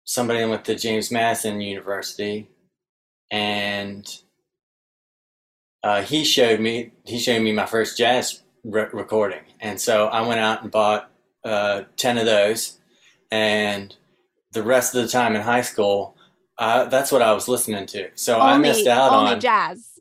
[0.06, 2.50] somebody with the James Madison University,
[3.30, 4.04] and
[5.84, 10.22] uh, he showed me he showed me my first jazz re- recording, and so I
[10.22, 11.12] went out and bought
[11.44, 12.80] uh, ten of those,
[13.30, 13.96] and
[14.52, 16.18] the rest of the time in high school,
[16.58, 18.10] uh, that's what I was listening to.
[18.16, 19.95] So only, I missed out on jazz.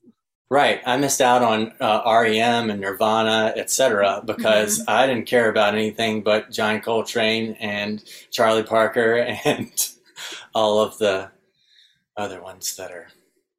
[0.55, 0.81] Right.
[0.87, 4.89] I missed out on uh, REM and Nirvana, etc., because mm-hmm.
[4.89, 9.73] I didn't care about anything but John Coltrane and Charlie Parker and
[10.55, 11.33] all of the
[12.17, 13.09] other ones that are.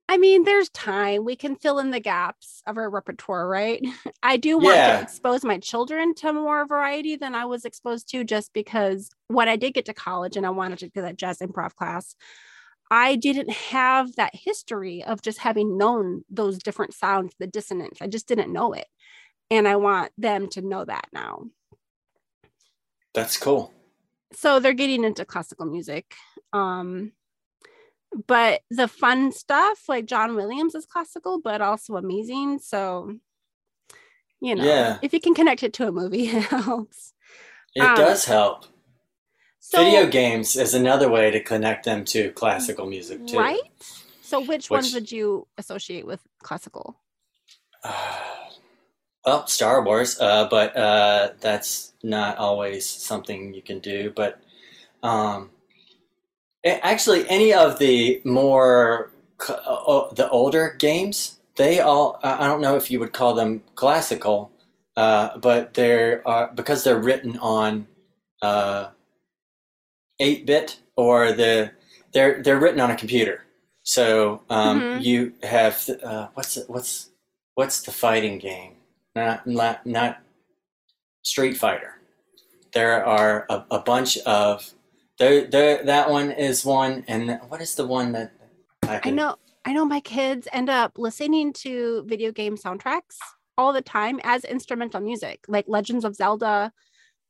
[0.08, 1.26] I mean, there's time.
[1.26, 3.86] We can fill in the gaps of our repertoire, right?
[4.24, 4.96] I do want yeah.
[4.96, 9.50] to expose my children to more variety than I was exposed to just because when
[9.50, 12.16] I did get to college and I wanted to do that jazz improv class,
[12.92, 18.00] I didn't have that history of just having known those different sounds, the dissonance.
[18.02, 18.86] I just didn't know it.
[19.50, 21.46] And I want them to know that now.
[23.14, 23.74] That's cool.
[24.34, 26.14] So they're getting into classical music.
[26.54, 27.14] Um,
[28.28, 32.60] but the fun stuff, like John Williams is classical, but also amazing.
[32.60, 33.16] So,
[34.42, 34.98] you know, yeah.
[35.02, 37.14] if you can connect it to a movie, it helps.
[37.76, 38.66] It um, does help.
[39.68, 43.40] So, Video games is another way to connect them to classical music too.
[43.40, 43.60] Right?
[44.22, 47.00] So which, which ones would you associate with classical?
[47.84, 48.20] Uh,
[49.26, 54.14] well, Star Wars, uh, but uh, that's not always something you can do.
[54.16, 54.40] But
[55.02, 55.50] um,
[56.64, 59.12] actually, any of the more
[59.50, 63.64] uh, uh, the older games, they all I don't know if you would call them
[63.74, 64.52] classical,
[64.96, 66.22] uh, but they're
[66.54, 67.88] because they're written on
[70.22, 71.72] 8-bit or the
[72.14, 73.44] they're they're written on a computer.
[73.84, 75.02] So um, mm-hmm.
[75.02, 77.12] you have uh, what's it, what's
[77.56, 78.78] what's the fighting game?
[79.16, 80.20] Not not not
[81.24, 81.96] Street Fighter.
[82.74, 84.72] There are a, a bunch of
[85.20, 88.34] there, there that one is one and what is the one that
[88.84, 93.18] I, I know I know my kids end up listening to video game soundtracks
[93.58, 96.72] all the time as instrumental music, like Legends of Zelda,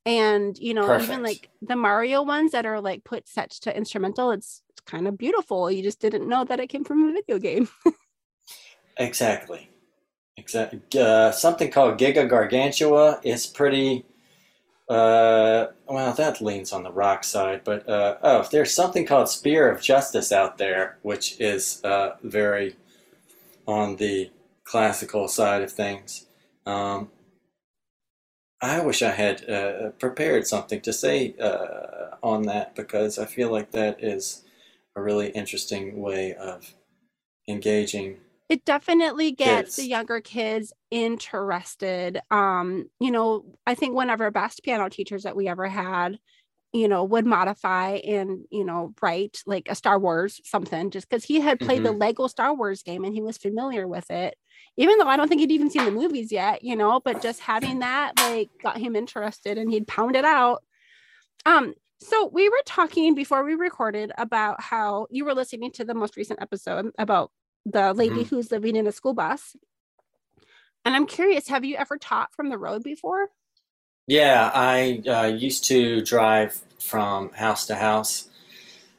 [0.06, 1.12] and you know Perfect.
[1.12, 5.08] even like the mario ones that are like put set to instrumental it's, it's kind
[5.08, 5.72] of beautiful.
[5.72, 7.70] You just didn't know that it came from a video game.
[8.98, 9.70] Exactly.
[10.38, 14.06] Exactly uh, something called giga gargantua is pretty
[14.88, 19.70] uh, well that leans on the rock side but uh, oh there's something called spear
[19.70, 22.78] of justice out there which is uh, very
[23.68, 24.30] on the
[24.64, 26.26] classical side of things.
[26.66, 27.10] Um,
[28.66, 33.52] I wish I had uh, prepared something to say uh, on that because I feel
[33.52, 34.44] like that is
[34.96, 36.74] a really interesting way of
[37.48, 38.18] engaging.
[38.50, 39.76] It definitely gets kids.
[39.76, 42.20] the younger kids interested.
[42.32, 46.18] Um, you know, I think one of our best piano teachers that we ever had,
[46.74, 51.24] you know, would modify and, you know, write like a Star Wars something just because
[51.24, 51.86] he had played mm-hmm.
[51.86, 54.36] the Lego Star Wars game and he was familiar with it
[54.78, 57.40] even though I don't think he'd even seen the movies yet, you know, but just
[57.40, 60.64] having that like got him interested and he'd pound it out
[61.46, 65.94] Um, so we were talking before we recorded about how you were listening to the
[65.94, 67.32] most recent episode about
[67.66, 68.28] the lady Mhm.
[68.28, 69.56] who's living in a school bus.
[70.84, 73.30] And I'm curious, have you ever taught from the road before?
[74.08, 78.30] Yeah, I uh, used to drive from house to house.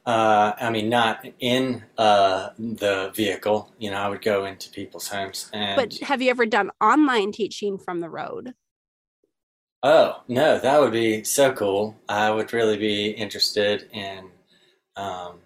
[0.07, 3.73] Uh, I mean, not in uh, the vehicle.
[3.79, 5.77] You know, I would go into people's homes and.
[5.77, 8.55] But have you ever done online teaching from the road?
[9.83, 11.97] Oh, no, that would be so cool.
[12.09, 14.31] I would really be interested in
[14.97, 15.41] um,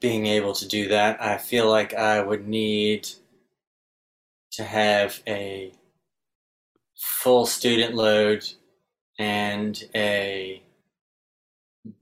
[0.00, 1.22] being able to do that.
[1.22, 3.08] I feel like I would need
[4.52, 5.72] to have a
[6.96, 8.44] full student load
[9.18, 10.62] and a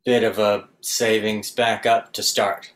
[0.05, 2.73] bit of a savings back up to start.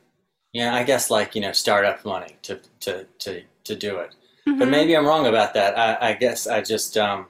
[0.53, 4.15] Yeah, I guess like, you know, startup money to to to to do it.
[4.45, 4.71] But Mhm.
[4.71, 5.79] maybe I'm wrong about that.
[5.79, 7.27] I, I guess I just um,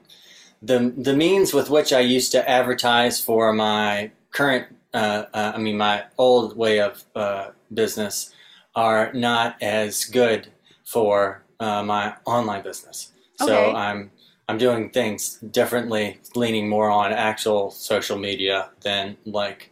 [0.63, 5.59] the the means with which I used to advertise for my current, uh, uh, I
[5.59, 8.33] mean my old way of uh, business,
[8.75, 10.49] are not as good
[10.85, 13.13] for uh, my online business.
[13.37, 14.11] So I'm
[14.49, 19.71] I'm doing things differently, leaning more on actual social media than like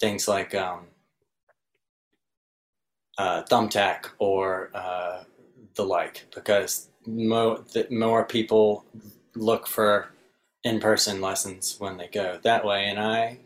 [0.00, 0.86] things like um,
[3.18, 5.24] uh, Thumbtack or uh,
[5.74, 8.84] the like, because mo- more people
[9.34, 10.08] look for
[10.64, 13.38] in-person lessons when they go that way, and I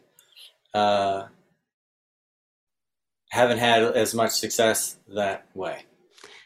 [0.73, 1.27] uh,
[3.31, 5.85] haven't had as much success that way.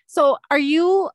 [0.06, 1.10] So, are you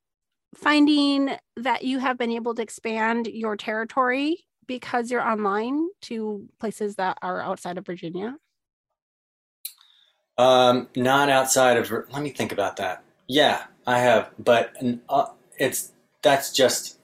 [0.56, 6.96] finding that you have been able to expand your territory because you're online to places
[6.96, 8.36] that are outside of Virginia?
[10.38, 11.92] Um, not outside of.
[11.92, 13.04] Let me think about that.
[13.28, 14.74] Yeah, I have, but
[15.10, 15.26] uh,
[15.58, 17.00] it's that's just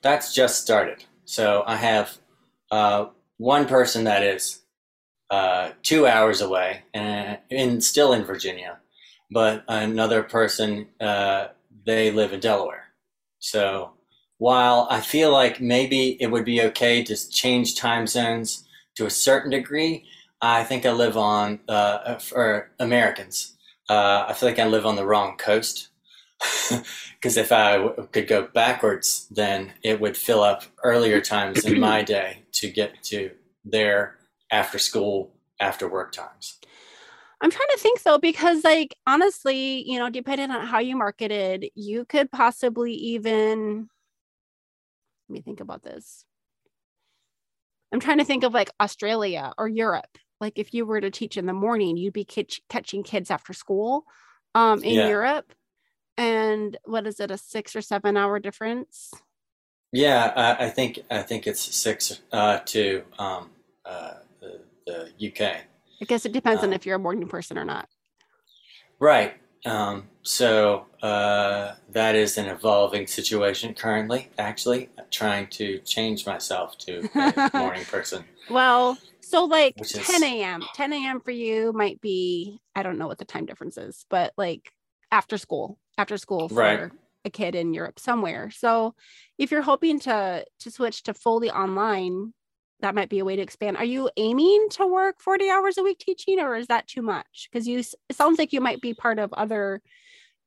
[0.00, 1.04] that's just started.
[1.26, 2.16] So I have
[2.70, 3.06] uh,
[3.36, 4.62] one person that is
[5.30, 8.78] uh, two hours away and in still in Virginia,
[9.30, 11.48] but another person uh,
[11.84, 12.84] they live in Delaware.
[13.38, 13.92] So
[14.38, 18.66] while I feel like maybe it would be okay to change time zones
[18.96, 20.04] to a certain degree,
[20.40, 23.56] I think I live on uh, for Americans.
[23.88, 25.88] Uh, I feel like I live on the wrong coast
[27.14, 31.80] because if I w- could go backwards, then it would fill up earlier times in
[31.80, 33.30] my day to get to
[33.64, 34.16] their
[34.50, 36.58] after school, after work times.
[37.44, 41.66] I'm trying to think though, because like honestly, you know, depending on how you marketed,
[41.74, 43.90] you could possibly even
[45.28, 46.24] let me think about this.
[47.92, 50.16] I'm trying to think of like Australia or Europe.
[50.40, 53.52] Like if you were to teach in the morning, you'd be catch- catching kids after
[53.52, 54.06] school
[54.54, 55.08] um, in Yeah.
[55.08, 55.52] Europe.
[56.16, 59.12] And what is it, a six or seven hour difference?
[59.92, 63.50] Yeah, I, I think I think it's six uh, to um,
[63.84, 65.64] uh, the, the UK.
[66.00, 67.88] I guess it depends on Um, if you're a morning person or not.
[68.98, 69.34] Right.
[69.66, 74.30] Um, so uh, that is an evolving situation currently.
[74.38, 78.24] Actually, trying to change myself to a morning person.
[78.50, 80.62] Well, so like Which is- 10 a.m.
[80.74, 81.20] 10 a.m.
[81.20, 84.70] for you might be, I don't know what the time difference is, but like
[85.10, 86.90] after school, after school for Right.
[87.24, 88.50] a kid in Europe somewhere.
[88.50, 88.94] So
[89.38, 92.34] if you're hoping to to switch to fully online,
[92.84, 93.78] that might be a way to expand.
[93.78, 97.48] Are you aiming to work 40 hours a week teaching or is that too much?
[97.50, 99.80] Because you it sounds like you might be part of other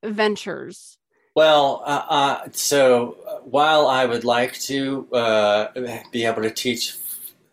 [0.06, 0.98] ventures.
[1.36, 5.68] Well, uh, uh, so uh, while I would like to uh,
[6.12, 6.96] be able to teach,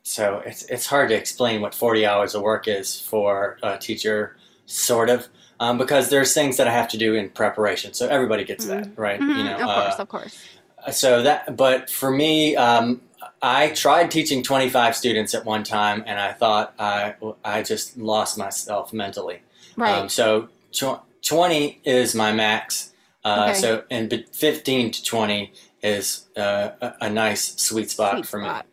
[0.03, 4.37] so it's it's hard to explain what forty hours of work is for a teacher,
[4.67, 5.29] sort of,
[5.61, 7.95] um, because there's things that I have to do in preparation.
[7.95, 9.21] So everybody gets that, right?
[9.21, 10.49] Mhm, You know, of course, uh, of course.
[10.93, 13.01] so that but for me um,
[13.43, 18.39] i tried teaching 25 students at one time and i thought i i just lost
[18.39, 19.41] myself mentally
[19.77, 19.99] Right.
[19.99, 22.93] um, so tw- 20 is my max
[23.25, 23.59] uh, Okay.
[23.61, 25.53] so and 15 to 20
[25.83, 28.67] is uh, a, a nice sweet spot sweet for spot.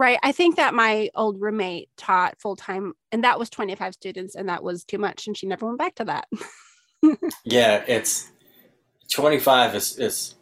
[0.00, 0.18] Right.
[0.22, 4.48] I think that my old roommate taught full time, and that was 25 students, and
[4.48, 5.26] that was too much.
[5.26, 6.28] And she never went back to that.
[7.44, 8.30] yeah it's
[9.10, 10.34] 25 is is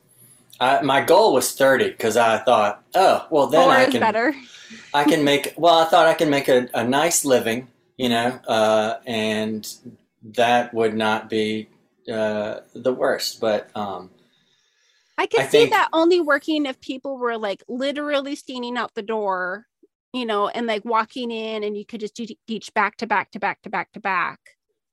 [0.58, 4.34] I, my goal was 30 because i thought oh well then i can better.
[4.92, 5.78] I can make well.
[5.78, 9.66] I thought I can make a, a nice living, you know, uh, and
[10.34, 11.68] that would not be
[12.12, 13.40] uh, the worst.
[13.40, 14.10] But um,
[15.18, 18.94] I could I see think- that only working if people were like literally standing out
[18.94, 19.66] the door,
[20.12, 23.30] you know, and like walking in, and you could just do- teach back to back
[23.32, 24.40] to back to back to back.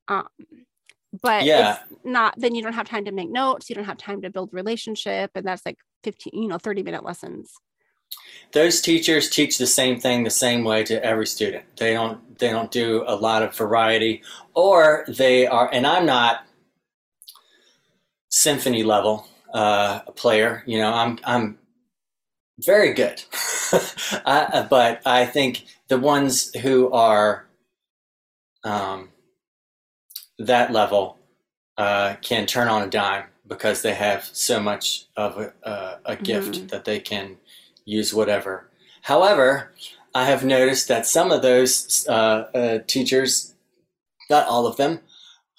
[0.06, 0.28] Um,
[1.22, 1.78] but Yeah.
[1.90, 2.34] it's not.
[2.38, 3.68] Then you don't have time to make notes.
[3.68, 7.04] You don't have time to build relationship, and that's like 15, you know, 30 minute
[7.04, 7.52] lessons.
[8.52, 11.64] those teachers teach the same thing the same way to every student.
[11.78, 14.22] They don't they don't do a lot of variety,
[14.54, 15.70] or they are.
[15.72, 16.46] And I'm not
[18.28, 20.62] symphony level uh, player.
[20.66, 21.58] You know, I'm I'm
[22.64, 23.22] very good,
[24.26, 27.46] I, but I think the ones who are
[28.64, 29.10] um,
[30.38, 31.18] that level
[31.76, 36.16] uh, can turn on a dime because they have so much of a, uh, a
[36.16, 36.66] gift mm-hmm.
[36.68, 37.36] that they can
[37.84, 38.68] use whatever.
[39.02, 39.72] However,
[40.14, 43.54] I have noticed that some of those uh, uh, teachers,
[44.30, 45.00] not all of them,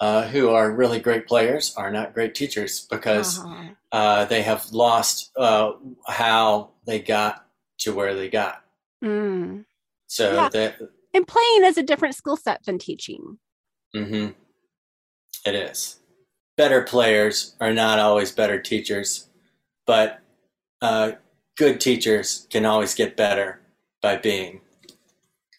[0.00, 3.68] uh, who are really great players, are not great teachers because uh-huh.
[3.92, 5.72] Uh, they have lost uh,
[6.06, 7.46] how they got
[7.78, 8.62] to where they got.
[9.02, 9.64] Mm.
[10.06, 10.48] So yeah.
[10.50, 10.76] that
[11.14, 13.38] and playing is a different skill set than teaching.
[13.94, 14.32] Mm-hmm.
[15.44, 16.00] It is.
[16.56, 19.28] Better players are not always better teachers,
[19.86, 20.20] but
[20.80, 21.12] uh,
[21.56, 23.60] good teachers can always get better
[24.00, 24.60] by being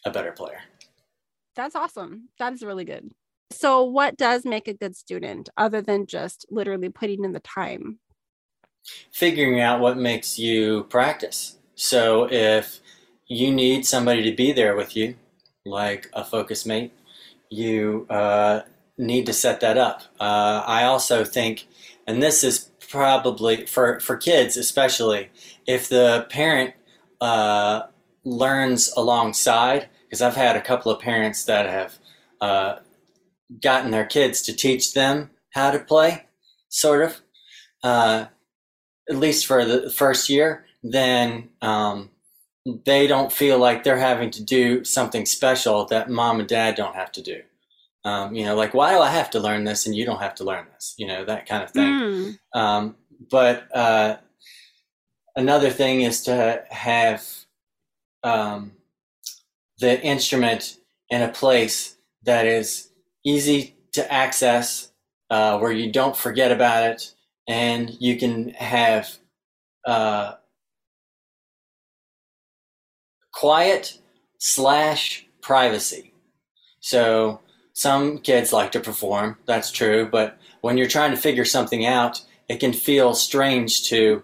[0.05, 0.61] a better player.
[1.55, 2.30] That's awesome.
[2.39, 3.11] That is really good.
[3.51, 7.99] So, what does make a good student other than just literally putting in the time?
[9.11, 11.57] Figuring out what makes you practice.
[11.75, 12.80] So, if
[13.28, 15.15] you need somebody to be there with you,
[15.65, 16.91] like a focus mate,
[17.49, 18.61] you uh,
[18.98, 20.02] need to set that up.
[20.20, 21.68] Uh, I also think,
[22.08, 25.30] and this is probably for, for kids especially,
[25.66, 26.74] if the parent
[27.22, 27.84] uh,
[28.24, 31.98] learns alongside, because I've had a couple of parents that have
[32.41, 32.80] uh,
[33.62, 36.26] gotten their kids to teach them how to play,
[36.70, 37.22] sort of,
[37.84, 38.26] uh,
[39.10, 42.10] at least for the first year, then um,
[42.86, 46.95] they don't feel like they're having to do something special that mom and dad don't
[46.95, 47.41] have to do.
[48.08, 50.36] Um, you know, like why do I have to learn this and you don't have
[50.36, 50.95] to learn this?
[50.97, 51.91] You know, that kind of thing.
[51.91, 52.39] Mm.
[52.53, 52.95] Um,
[53.30, 54.18] but uh,
[55.36, 57.22] another thing is to have
[58.24, 58.72] um,
[59.80, 60.78] the instrument
[61.10, 62.91] in a place that is
[63.26, 64.93] easy to access,
[65.30, 67.14] uh, where you don't forget about it,
[67.45, 69.18] and you can have
[69.86, 70.36] uh,
[73.34, 73.99] quiet
[74.38, 76.14] slash privacy.
[76.80, 77.41] So
[77.78, 82.19] some kids like to perform, that's true, but when you're trying to figure something out,
[82.49, 84.23] it can feel strange to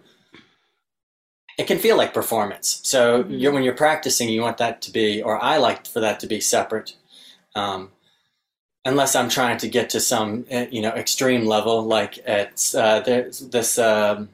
[1.60, 2.80] it can feel like performance.
[2.82, 3.34] So mm-hmm.
[3.36, 6.28] you're, when you're practicing, you want that to be, or I like for that to
[6.28, 6.96] be separate.
[7.54, 7.92] Um,
[8.86, 13.02] unless I'm trying to get to some, eh, you know, extreme level, like at uh,
[13.02, 14.30] this um,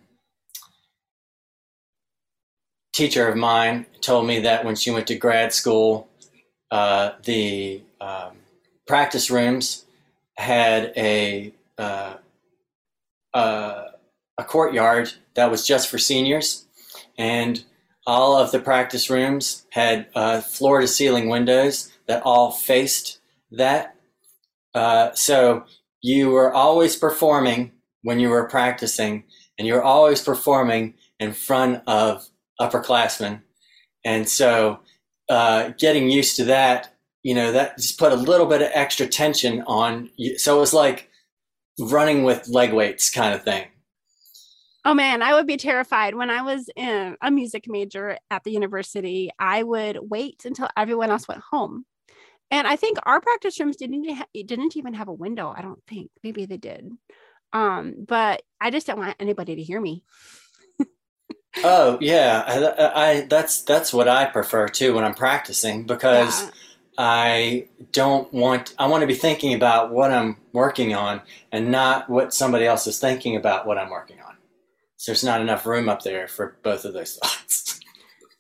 [2.94, 6.08] teacher of mine told me that when she went to grad school,
[6.72, 8.39] uh, the um,
[8.90, 9.86] practice rooms
[10.38, 12.16] had a uh,
[13.34, 13.86] uh
[14.38, 16.66] a courtyard that was just for seniors
[17.18, 17.64] and
[18.08, 23.20] all of the practice rooms had uh, floor to ceiling windows that all faced
[23.52, 23.96] that.
[24.74, 25.66] Uh, so
[26.02, 27.72] you were always performing
[28.02, 29.26] when you were practicing,
[29.58, 32.28] and you were always performing in front of
[32.60, 33.42] upperclassmen.
[34.04, 34.80] And so
[35.30, 39.08] uh, getting used to that, you know, that just put a little bit of extra
[39.08, 40.10] tension on.
[40.16, 40.38] You.
[40.38, 41.10] So it was like
[41.80, 43.68] running with leg weights kind of thing.
[44.86, 46.16] Oh man, I would be terrified.
[46.16, 51.12] When I was in a music major at the university, I would wait until everyone
[51.12, 51.86] else went home.
[52.52, 55.54] And I think our practice rooms didn't ha- didn't even have a window.
[55.56, 56.10] I don't think.
[56.24, 56.90] Maybe they did.
[57.52, 60.04] Um, but I just don't want anybody to hear me.
[61.64, 66.50] oh yeah, I, I, that's that's what I prefer too when I'm practicing because yeah.
[67.02, 72.10] I don't want I want to be thinking about what I'm working on and not
[72.10, 74.36] what somebody else is thinking about what I'm working on.
[74.98, 77.80] So there's not enough room up there for both of those thoughts.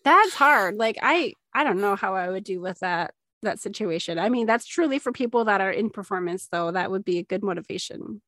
[0.04, 0.76] that's hard.
[0.76, 4.20] Like I I don't know how I would do with that that situation.
[4.20, 6.70] I mean, that's truly for people that are in performance though.
[6.70, 8.22] That would be a good motivation.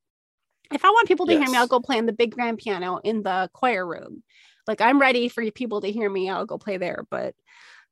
[0.72, 1.42] If I want people to yes.
[1.42, 4.22] hear me, I'll go play on the big grand piano in the choir room.
[4.66, 7.34] Like I'm ready for people to hear me, I'll go play there, but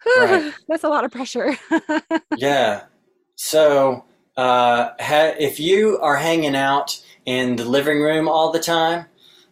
[0.07, 0.53] right.
[0.69, 1.57] that's a lot of pressure.
[2.37, 2.85] yeah.
[3.37, 4.05] So,
[4.37, 9.07] uh, ha- if you are hanging out in the living room all the time,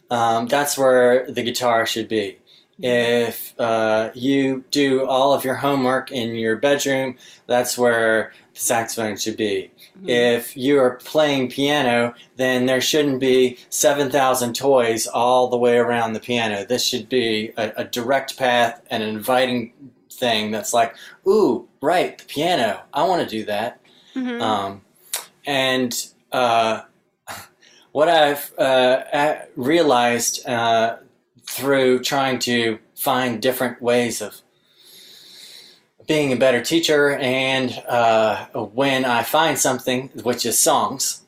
[0.09, 2.37] um, that's where the guitar should be.
[2.81, 9.17] If uh, you do all of your homework in your bedroom, that's where the saxophone
[9.17, 9.69] should be.
[9.97, 10.09] Mm-hmm.
[10.09, 16.13] If you are playing piano, then there shouldn't be 7,000 toys all the way around
[16.13, 16.65] the piano.
[16.65, 19.73] This should be a, a direct path and an inviting
[20.19, 20.95] thing that's like,
[21.27, 22.81] ooh, right, the piano.
[22.93, 23.81] I want to do that.
[24.15, 24.41] Mm-hmm.
[24.41, 24.81] Um,
[25.45, 25.95] and
[26.31, 26.81] uh,
[27.91, 30.97] what I've uh, realized uh,
[31.47, 34.41] through trying to find different ways of
[36.07, 37.15] being a better teacher.
[37.17, 41.21] And uh, when I find something, which is songs,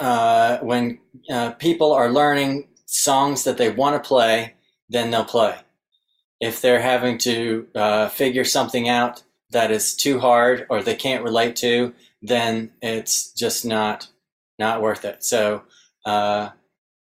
[0.00, 0.98] uh, when
[1.30, 4.54] uh, people are learning songs that they want to play,
[4.88, 5.56] then they'll play.
[6.40, 11.24] If they're having to uh, figure something out that is too hard or they can't
[11.24, 14.08] relate to, then it's just not
[14.58, 15.22] not worth it.
[15.22, 15.62] So
[16.04, 16.50] uh,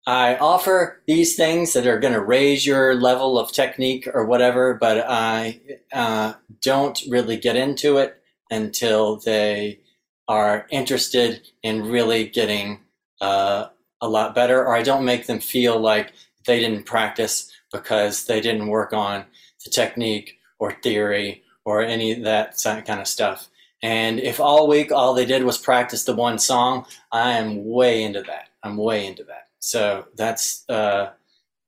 [0.05, 4.73] I offer these things that are going to raise your level of technique or whatever,
[4.73, 5.61] but I
[5.93, 9.79] uh, don't really get into it until they
[10.27, 12.79] are interested in really getting
[13.21, 13.67] uh,
[14.01, 16.13] a lot better, or I don't make them feel like
[16.45, 19.25] they didn't practice because they didn't work on
[19.65, 23.49] the technique or theory or any of that kind of stuff.
[23.81, 28.01] And if all week all they did was practice the one song, I am way
[28.03, 28.47] into that.
[28.63, 29.49] I'm way into that.
[29.59, 31.11] So that's uh,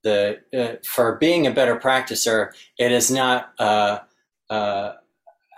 [0.02, 2.52] the uh, for being a better practicer.
[2.78, 3.98] It is not uh,
[4.48, 4.92] uh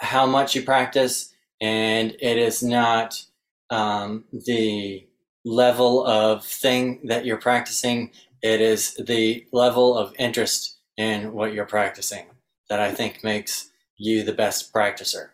[0.01, 3.23] how much you practice, and it is not
[3.71, 5.07] um, the
[5.45, 8.11] level of thing that you're practicing.
[8.43, 12.27] It is the level of interest in what you're practicing
[12.69, 15.31] that I think makes you the best practicer.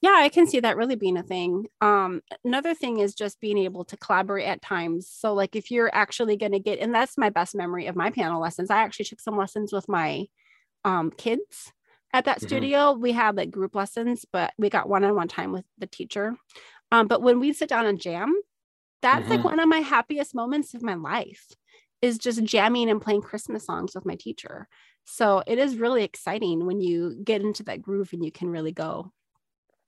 [0.00, 1.64] Yeah, I can see that really being a thing.
[1.80, 5.08] Um, another thing is just being able to collaborate at times.
[5.10, 8.10] So, like, if you're actually going to get, and that's my best memory of my
[8.10, 8.70] piano lessons.
[8.70, 10.26] I actually took some lessons with my
[10.84, 11.72] um, kids
[12.12, 12.46] at that mm-hmm.
[12.46, 12.92] studio.
[12.92, 16.36] We had like group lessons, but we got one on one time with the teacher.
[16.92, 18.34] Um, but when we sit down and jam,
[19.00, 19.30] that's mm-hmm.
[19.30, 21.46] like one of my happiest moments of my life
[22.04, 24.68] is just jamming and playing Christmas songs with my teacher.
[25.04, 28.72] So it is really exciting when you get into that groove and you can really
[28.72, 29.12] go.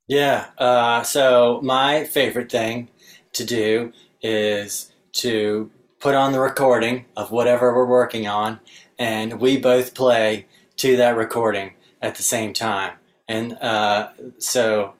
[0.09, 0.47] Yeah.
[0.57, 2.89] Uh, so my favorite thing
[3.35, 3.93] to do
[4.23, 8.61] is to put on the recording of whatever we're working on,
[8.99, 10.47] and we both play
[10.77, 12.95] to that recording at the same time.
[13.29, 14.95] And uh, so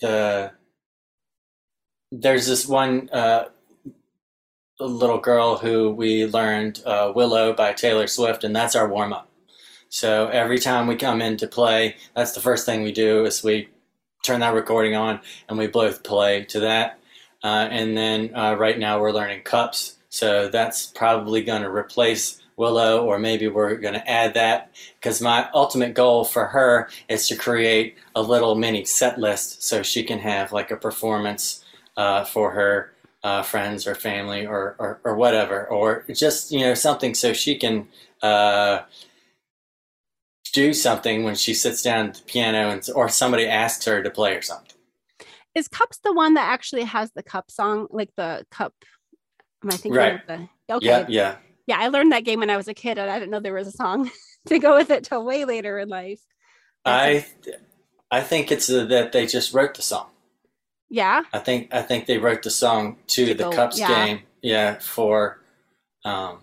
[0.00, 0.52] the
[2.12, 3.46] there's this one uh,
[4.80, 9.28] little girl who we learned uh, Willow by Taylor Swift, and that's our warm up.
[9.88, 13.44] So every time we come in to play, that's the first thing we do is
[13.44, 13.68] we
[14.24, 16.98] turn that recording on and we both play to that.
[17.44, 22.40] Uh, and then uh, right now we're learning cups, so that's probably going to replace
[22.56, 24.70] Willow, or maybe we're going to add that
[25.00, 29.82] because my ultimate goal for her is to create a little mini set list so
[29.82, 31.64] she can have like a performance
[31.96, 32.93] uh, for her
[33.24, 37.56] uh, friends or family or, or, or, whatever, or just you know something so she
[37.56, 37.88] can
[38.22, 38.82] uh,
[40.52, 44.10] do something when she sits down at the piano and or somebody asks her to
[44.10, 44.76] play or something.
[45.54, 48.74] Is Cups the one that actually has the cup song, like the cup?
[49.62, 50.26] Am I thinking right.
[50.26, 50.48] the?
[50.70, 50.86] Okay.
[50.86, 51.78] Yeah, yeah, yeah.
[51.78, 53.68] I learned that game when I was a kid, and I didn't know there was
[53.68, 54.10] a song
[54.48, 56.20] to go with it till way later in life.
[56.84, 57.24] I,
[58.10, 60.08] I think it's that they just wrote the song.
[60.90, 61.22] Yeah.
[61.32, 64.06] I think I think they wrote the song to, to the go, Cups yeah.
[64.06, 64.22] game.
[64.42, 65.40] Yeah, for
[66.04, 66.40] um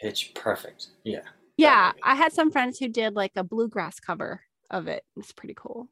[0.00, 0.88] Pitch Perfect.
[1.04, 1.22] Yeah.
[1.56, 5.04] Yeah, I had some friends who did like a bluegrass cover of it.
[5.16, 5.88] It's pretty cool.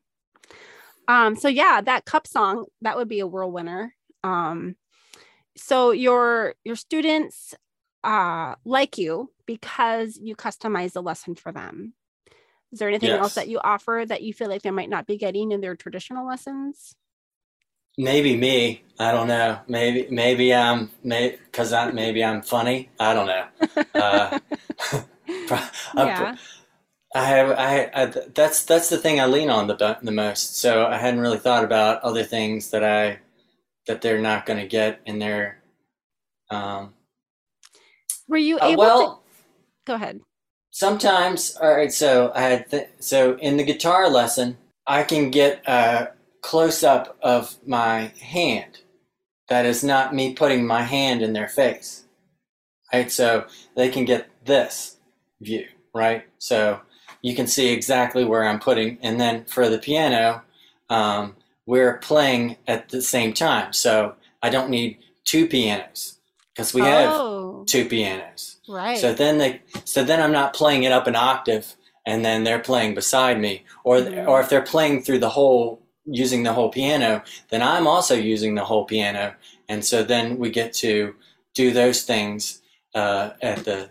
[1.09, 3.95] Um so yeah, that cup song, that would be a world winner.
[4.23, 4.77] Um
[5.57, 7.55] so your your students
[8.03, 11.95] uh like you because you customize the lesson for them.
[12.75, 13.21] Is there anything yes.
[13.21, 15.77] else that you offer that you feel like they might not be getting in their
[15.77, 16.97] traditional lessons?
[17.97, 18.83] Maybe me.
[18.99, 19.61] I don't know.
[19.69, 22.91] Maybe maybe I'm maybe because I maybe I'm funny.
[22.99, 23.47] I don't know.
[23.95, 24.41] Uh,
[25.97, 26.35] yeah.
[27.15, 30.57] I have I, I, that's that's the thing I lean on the the most.
[30.57, 33.21] So I hadn't really thought about other things that I
[33.87, 35.63] that they're not going to get in their.
[36.51, 36.95] Um,
[38.27, 39.23] Were you uh, able uh, well, to?
[39.87, 40.21] Go ahead
[40.75, 44.57] sometimes all right so i had th- so in the guitar lesson
[44.89, 46.09] i can get a
[46.45, 48.81] close up of my hand.
[49.49, 52.05] That is not me putting my hand in their face.
[52.93, 53.47] Right so
[53.77, 54.99] they can get this
[55.41, 56.25] view right?
[56.39, 56.81] So
[57.23, 60.43] you can see exactly where i'm putting and then for the piano
[60.91, 63.73] um, we're playing at the same time.
[63.73, 66.19] So i don't need two pianos
[66.53, 66.85] because we oh.
[66.85, 68.99] have two pianos Right.
[68.99, 71.75] So then they so then I'm not playing it up an octave
[72.07, 74.29] and then they're playing beside me or mm-hmm.
[74.29, 78.55] or if they're playing through the whole using the whole piano, then I'm also using
[78.55, 79.35] the whole piano
[79.69, 81.15] and so then we get to
[81.55, 82.63] do those things
[82.95, 83.91] uh, at the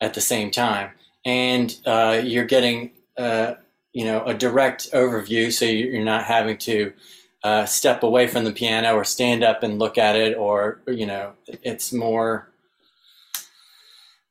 [0.00, 0.90] at the same time
[1.24, 3.54] and uh, you're getting uh,
[3.92, 6.92] you know a direct overview so you're not having to
[7.44, 11.06] uh, step away from the piano or stand up and look at it or you
[11.06, 12.51] know it's more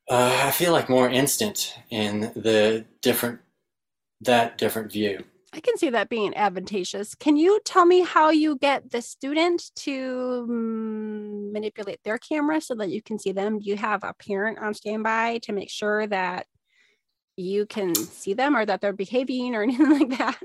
[0.08, 3.40] Uh, I feel like more instant in the different
[4.20, 5.24] that different view.
[5.54, 7.14] I can see that being advantageous.
[7.14, 12.74] Can you tell me how you get the student to mm, manipulate their camera so
[12.76, 13.58] that you can see them?
[13.58, 16.46] Do you have a parent on standby to make sure that
[17.36, 20.38] you can see them or that they're behaving or anything like that?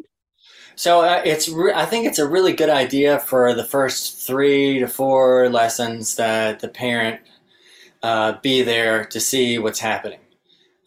[0.75, 4.79] So uh, it's re- I think it's a really good idea for the first three
[4.79, 7.21] to four lessons that the parent
[8.03, 10.19] uh, be there to see what's happening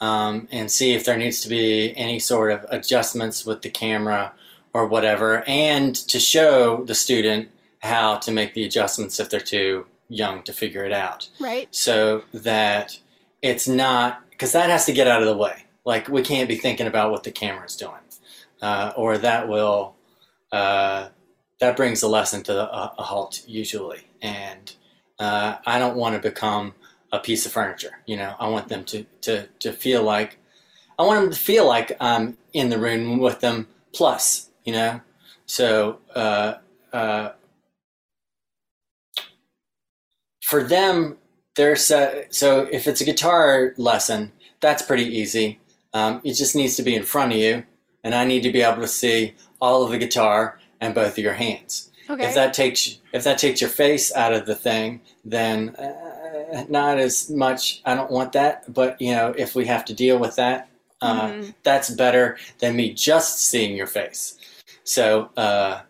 [0.01, 4.33] um, and see if there needs to be any sort of adjustments with the camera
[4.73, 7.49] or whatever, and to show the student
[7.81, 11.29] how to make the adjustments if they're too young to figure it out.
[11.41, 11.69] Right.
[11.75, 12.99] So that
[13.43, 15.65] it's not because that has to get out of the way.
[15.85, 17.95] Like we can't be thinking about what the camera's doing,
[18.63, 19.97] uh, or that will
[20.53, 21.09] uh,
[21.59, 24.07] that brings the lesson to a, a halt usually.
[24.23, 24.73] And
[25.19, 26.75] uh, I don't want to become
[27.13, 28.01] a piece of furniture.
[28.07, 30.39] You know, I want them to to to feel like
[30.99, 33.67] I want them to feel like I'm in the room with them.
[33.93, 35.01] Plus, you know,
[35.47, 36.55] so uh,
[36.93, 37.31] uh,
[40.45, 41.17] for them,
[41.57, 45.59] they're so, so if it's a guitar lesson, that's pretty easy.
[45.93, 47.65] Um, it just needs to be in front of you,
[48.05, 51.19] and I need to be able to see all of the guitar and both of
[51.19, 51.91] your hands.
[52.09, 52.27] Okay.
[52.27, 56.10] If that takes if that takes your face out of the thing, then uh,
[56.69, 57.83] not as much.
[57.85, 58.73] I don't want that.
[58.73, 60.69] But you know, if we have to deal with that,
[61.03, 61.55] uh, Mhm.
[61.63, 64.37] that's better than me just seeing your face.
[64.85, 65.81] So uh,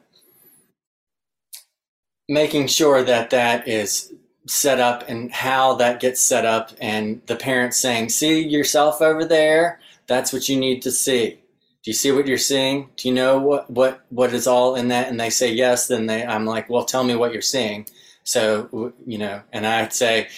[2.28, 4.12] making sure that that is
[4.46, 9.24] set up and how that gets set up, and the parents saying, "See yourself over
[9.24, 9.80] there.
[10.06, 11.38] That's what you need to see."
[11.82, 12.90] Do you see what you're seeing?
[12.96, 15.08] Do you know what what what is all in that?
[15.08, 15.86] And they say yes.
[15.86, 17.86] Then they, I'm like, well, tell me what you're seeing.
[18.30, 20.28] So you know, and I'd say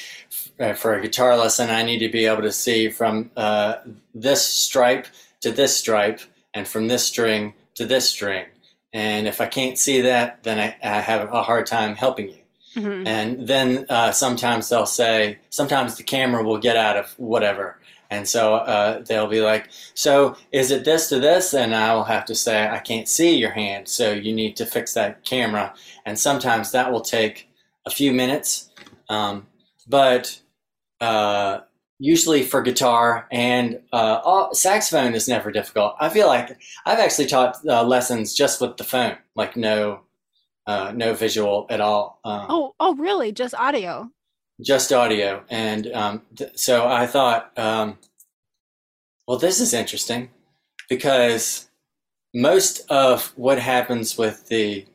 [0.58, 3.74] uh, for a guitar lesson, I need to be able to see from uh,
[4.14, 5.06] this stripe
[5.42, 6.20] to this stripe,
[6.54, 8.46] and from this string to this string.
[8.94, 12.42] And if I can't see that, then I, I have a hard time helping you.
[12.76, 13.06] Mhm.
[13.06, 17.78] And then uh, sometimes they'll say, sometimes the camera will get out of whatever.
[18.10, 21.54] And so uh, they'll be like, so is it this to this?
[21.54, 24.66] And I will have to say, I can't see your hand, so you need to
[24.66, 25.74] fix that camera.
[26.06, 27.48] And sometimes that will take
[27.86, 28.70] a few minutes.
[29.08, 29.46] Um,
[29.86, 30.40] but
[31.00, 31.60] uh,
[31.98, 35.94] usually for guitar and uh, all, saxophone is never difficult.
[36.00, 40.02] I feel like I've actually taught uh, lessons just with the phone, like no,
[40.66, 42.20] uh, no visual at all.
[42.24, 43.32] Um, Oh, oh, really?
[43.32, 44.10] Just audio?
[44.64, 45.42] just audio.
[45.50, 47.98] And um, th- so I thought, um,
[49.26, 50.30] well, this is interesting
[50.88, 51.68] because
[52.32, 54.86] most of what happens with the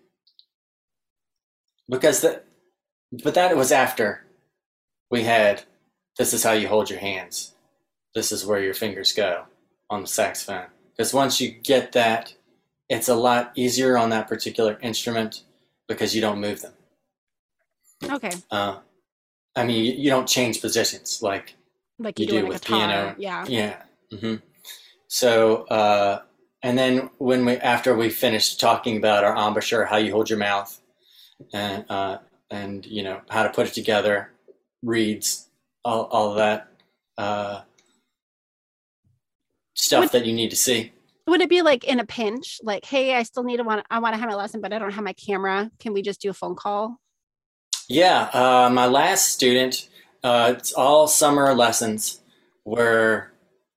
[1.90, 2.42] because the
[3.12, 4.26] but that was after
[5.10, 5.64] we had
[6.18, 7.54] this is how you hold your hands
[8.16, 9.46] this is where your fingers go
[9.90, 12.34] on the saxophone because once you get that
[12.90, 15.44] it's a lot easier on that particular instrument
[15.88, 16.74] because you don't move them
[18.10, 18.32] Okay.
[18.52, 18.78] uh,
[19.56, 21.56] I mean, you, you don't change positions like
[21.98, 22.80] Like you, You do, with guitar.
[22.80, 23.16] piano.
[23.18, 23.46] Yeah.
[23.48, 23.82] yeah.
[24.16, 24.36] hmm
[25.08, 26.22] So, uh,
[26.62, 30.38] and then when we after we finished talking about our embouchure, how you hold your
[30.38, 30.80] mouth,
[31.54, 32.20] and uh,
[32.50, 34.32] and you know how to put it together,
[34.84, 35.50] reeds,
[35.84, 36.68] all all that
[37.18, 37.62] uh,
[39.76, 40.94] stuff Would- that you need to see.
[41.28, 42.62] Would it be like in a pinch?
[42.64, 44.80] Like, hey, I still need to want I want to have my lesson, but I
[44.80, 45.70] don't have my camera.
[45.80, 47.02] Can we just do a phone call?
[47.90, 49.90] Yeah, uh, my last student,
[50.24, 52.22] uh, it's all summer lessons
[52.66, 53.32] were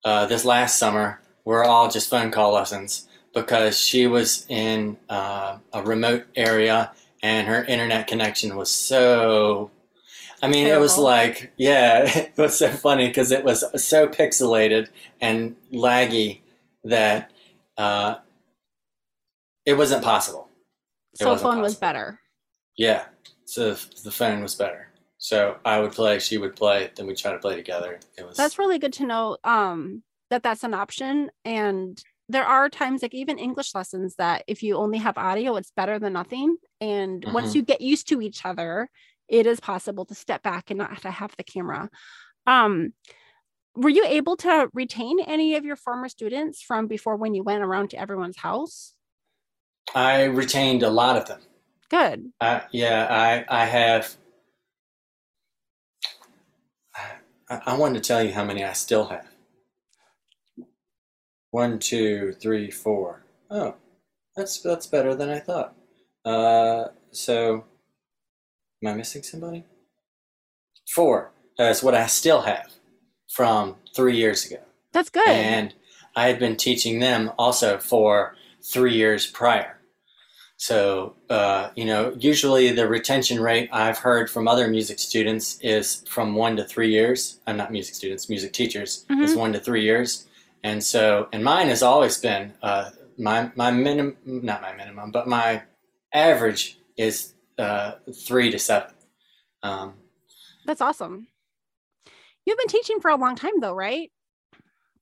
[0.04, 5.58] uh, this last summer were all just phone call lessons because she was in uh,
[5.72, 6.92] a remote area
[7.22, 9.70] and her internet connection was so.
[10.42, 14.88] I mean, it was like, yeah, it was so funny because it was so pixelated
[15.20, 16.40] and laggy
[16.84, 17.30] that
[17.76, 18.16] uh,
[19.66, 20.48] it wasn't possible.
[21.12, 22.20] It Cell wasn't phone was better.
[22.76, 23.04] Yeah,
[23.44, 24.88] so the phone was better.
[25.18, 28.00] So I would play, she would play, then we try to play together.
[28.16, 32.68] It was That's really good to know um that that's an option and there are
[32.68, 36.56] times like even English lessons that if you only have audio it's better than nothing
[36.80, 37.54] and once Mhm.
[37.56, 38.88] you get used to each other
[39.28, 41.88] it is possible to step back and not have to have the camera.
[42.46, 42.94] Um
[43.76, 47.62] were you able to retain any of your former students from before when you went
[47.62, 48.94] around to everyone's house?
[49.94, 51.40] I retained a lot of them.
[51.88, 52.32] Good.
[52.40, 54.16] I, yeah, I I have.
[57.48, 59.29] I, I wanted to tell you how many I still have.
[61.50, 63.22] One, two, three, four.
[63.50, 63.74] Oh,
[64.36, 65.74] that's that's better than I thought.
[66.24, 67.64] Uh, so,
[68.82, 69.64] am I missing somebody?
[70.94, 71.32] Four.
[71.58, 72.70] That's what I still have.
[73.32, 74.58] from three years ago.
[74.92, 75.28] That's good.
[75.28, 75.72] And
[76.16, 79.78] I had been teaching them also for three years prior.
[80.56, 86.02] So, uh, you know, usually the retention rate I've heard from other music students is
[86.08, 87.38] from one to three years.
[87.46, 89.22] I'm not music students, music teachers Mhm.
[89.22, 90.26] is one to three years.
[90.62, 95.28] And so, and mine has always been uh, my my minimum, not my minimum, but
[95.28, 95.62] my
[96.12, 97.92] average is uh,
[98.26, 98.92] three to seven.
[99.62, 99.94] Um,
[100.66, 101.28] That's awesome.
[102.44, 104.10] You've been teaching for a long time though, right?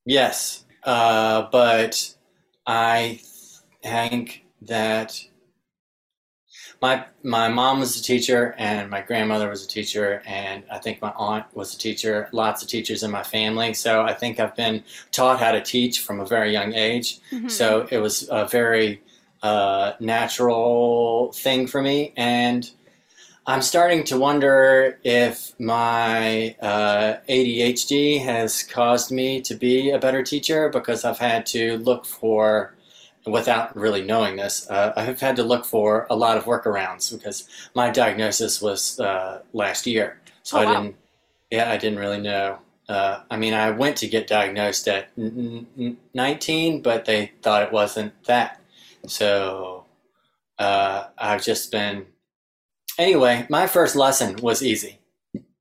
[0.05, 2.15] Yes, uh, but
[2.67, 3.21] I
[3.83, 5.23] think that
[6.81, 11.03] my my mom was a teacher and my grandmother was a teacher and I think
[11.03, 12.29] my aunt was a teacher.
[12.33, 16.01] Lots of teachers in my family, so I think I've been taught how to teach
[16.01, 17.19] from a very young age.
[17.33, 17.51] Mhm.
[17.51, 19.03] So it was a very
[19.43, 22.69] uh, natural thing for me, and
[23.47, 30.23] I'm starting to wonder if my uh, ADHD has caused me to be a better
[30.23, 32.75] teacher because I've had to look for,
[33.31, 37.49] without really knowing this, uh, I've had to look for a lot of workarounds because
[37.75, 40.21] my diagnosis was uh, last year.
[40.43, 40.83] So Oh, I wow.
[40.83, 40.97] didn't,
[41.51, 42.59] yeah, I didn't really know.
[42.89, 47.63] Uh, I mean, I went to get diagnosed at n- n- 19, but they thought
[47.63, 48.61] it wasn't that.
[49.07, 49.85] So
[50.59, 52.07] uh, I've just been
[52.99, 54.99] Anyway, my first lesson was easy.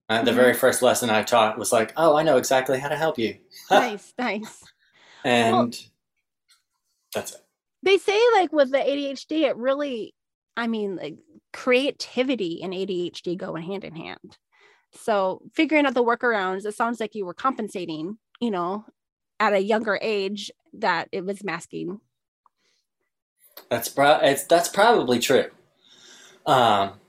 [0.10, 0.36] Uh, the Mhm.
[0.36, 3.38] very first lesson I taught was like, "Oh, I know exactly how to help you,"
[3.72, 4.64] nice, nice.
[5.24, 5.78] and
[7.14, 7.42] that's it.
[7.88, 10.14] They say like with the ADHD, it really,
[10.58, 11.16] I mean, like
[11.54, 14.38] creativity and ADHD go hand in hand.
[14.92, 18.84] So figuring out the workarounds, it sounds like you were compensating, you know,
[19.40, 22.02] at a younger age that it was masking.
[23.70, 25.46] That's pro- it's, that's probably true.
[26.46, 27.00] Um,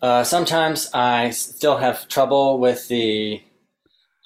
[0.00, 3.42] uh, sometimes I still have trouble with the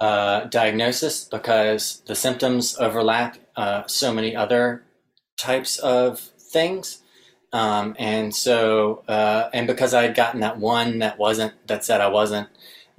[0.00, 4.84] uh, diagnosis because the symptoms overlap uh, so many other
[5.40, 6.98] types of things.
[7.52, 12.00] Um, and so, uh, and because I had gotten that one that wasn't, that said
[12.00, 12.48] I wasn't,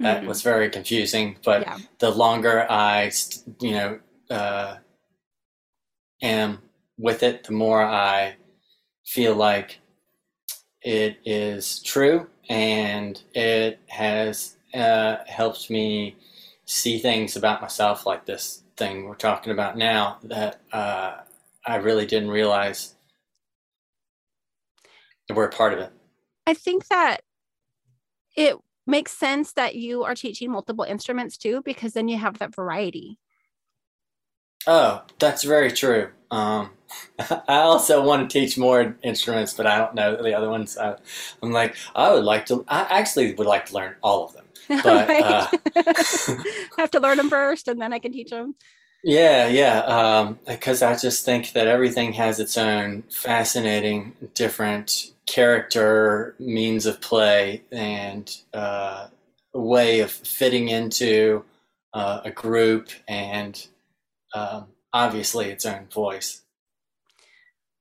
[0.00, 0.26] that Mhm.
[0.26, 1.38] was very confusing.
[1.44, 1.78] But yeah.
[2.00, 3.10] the longer I,
[3.60, 4.76] you know, uh,
[6.20, 6.62] am
[6.98, 8.36] with it, the more I
[9.04, 9.80] feel like
[10.82, 16.16] it is true and it has uh, helped me
[16.66, 21.18] see things about myself like this thing we're talking about now that uh,
[21.66, 22.94] I really didn't realize
[25.34, 25.92] were a part of it.
[26.46, 27.22] I think that
[28.36, 28.56] it
[28.86, 33.18] makes sense that you are teaching multiple instruments too, because then you have that variety.
[34.66, 36.10] Oh, that's very true.
[36.30, 36.70] Um,
[37.18, 40.76] I also want to teach more instruments, but I don't know the other ones.
[40.78, 40.96] I,
[41.42, 42.64] I'm like, I would like to.
[42.68, 44.44] I actually would like to learn all of them.
[44.84, 46.44] But, uh, I
[46.78, 48.54] have to learn them first and then I can teach them.
[49.04, 50.32] Yeah, yeah.
[50.46, 57.62] Because I just think that everything has its own fascinating, different character, means of play,
[57.72, 59.08] and uh,
[59.52, 61.44] way of fitting into
[61.94, 63.66] uh, a group, and
[64.34, 66.42] um, obviously its own voice.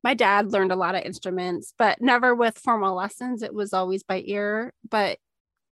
[0.04, 3.44] My dad learned a lot of instruments, but never with formal lessons.
[3.44, 4.74] It was always by ear.
[4.90, 5.20] But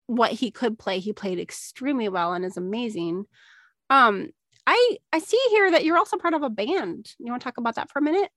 [0.06, 3.26] what he could play, he played extremely well and is amazing.
[3.90, 4.30] Um,
[4.72, 7.14] I I see here that you're also part of a band.
[7.20, 8.32] You want to talk about that for a minute?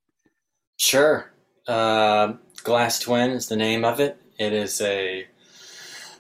[0.77, 1.33] Sure.
[1.69, 4.21] Uh, Glass Twin is the name of it.
[4.37, 5.29] It is a.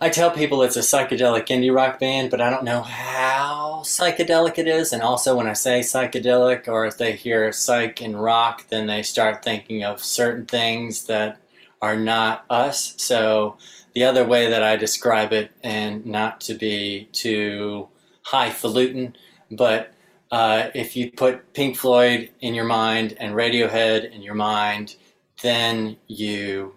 [0.01, 4.57] I tell people it's a psychedelic indie rock band, but I don't know how psychedelic
[4.57, 4.93] it is.
[4.93, 9.03] And also, when I say psychedelic, or if they hear psych and rock, then they
[9.03, 11.41] start thinking of certain things that
[11.83, 12.95] are not us.
[12.99, 13.57] So,
[13.95, 17.89] the other way that I describe it, and not to be too
[18.23, 19.17] highfalutin,
[19.51, 19.94] but
[20.35, 24.97] uh, if you put Pink Floyd in your mind and Radiohead in your mind,
[25.43, 26.75] then you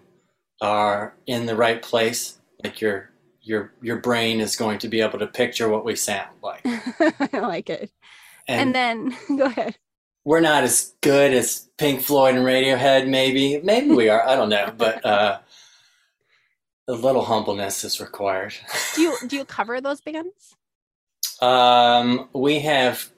[0.60, 2.38] are in the right place.
[2.62, 3.10] Like your
[3.42, 6.60] your your brain is going to be able to picture what we sound like.
[6.64, 7.90] I like it.
[8.46, 9.76] And, And, then go ahead.
[10.24, 13.08] we're not as good as Pink Floyd and Radiohead.
[13.08, 14.24] Maybe maybe we are.
[14.24, 15.40] I don't know, but uh,
[16.86, 18.54] a little humbleness is required.
[18.94, 20.54] Do you do you cover those bands?
[21.42, 23.10] Um, we have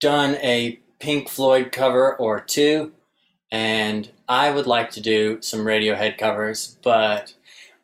[0.00, 2.92] done a Pink Floyd cover or two,
[3.50, 7.34] and I would like to do some Radiohead covers, but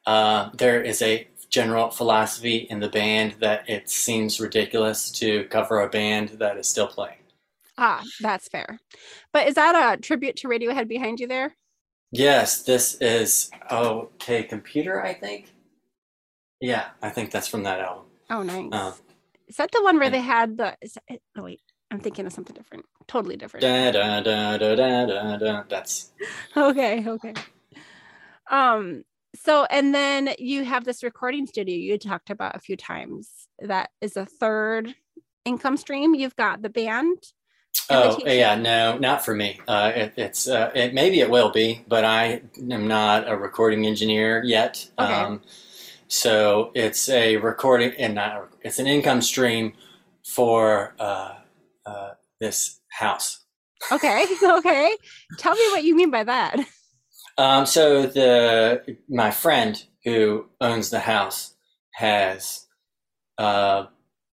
[0.06, 5.80] uh, there is a general philosophy in the band that it seems ridiculous to cover
[5.80, 7.18] a band that is still playing.
[7.78, 8.78] Ah, that's fair.
[9.32, 11.54] But is that a tribute to Radiohead behind you there?
[12.10, 15.52] Yes, this is OK Computer, I think.
[16.60, 18.04] Yeah, I think that's from that album.
[18.30, 18.68] Oh, nice.
[18.72, 18.92] Uh,
[19.48, 20.76] Is that the one where And- they had the?
[21.08, 21.60] That, oh wait,
[21.94, 22.84] I'm thinking of something different.
[23.06, 23.62] Totally different.
[23.62, 25.62] Da, da, da, da, da, da, da.
[25.68, 26.10] That's
[26.56, 27.34] okay okay
[28.50, 33.48] um so and then you have this recording studio you talked about a few times
[33.60, 34.94] that is a third
[35.44, 37.18] income stream you've got the band
[37.90, 39.60] and the Oh yeah, no, not for me.
[39.66, 42.40] Uh, it, it's uh, it maybe it will be, but I
[42.70, 44.88] am not a recording engineer yet.
[44.98, 45.12] Okay.
[45.12, 45.42] Um,
[46.06, 49.72] so it's a recording and not it's an income stream
[50.22, 51.34] for uh,
[51.86, 52.10] uh,
[52.40, 53.44] this house.
[53.92, 54.96] okay okay
[55.38, 56.56] tell me what you mean by that
[57.36, 59.74] Um, so the my friend
[60.04, 61.54] who owns the house
[61.94, 62.66] has
[63.38, 63.86] uh,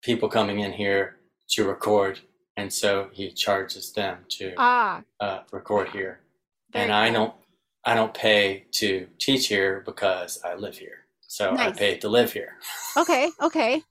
[0.03, 1.17] people coming in here
[1.53, 2.19] to record,
[2.57, 6.19] and so he charges them to ah uh, record here.
[6.73, 7.33] and I don't
[7.83, 10.99] I don't pay to teach here because I live here.
[11.27, 12.53] So I pay to live here.
[13.01, 13.81] okay okay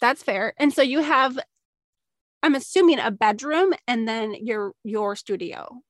[0.00, 1.38] that's fair and so you have
[2.42, 5.80] i'm assuming a bedroom and then your your studio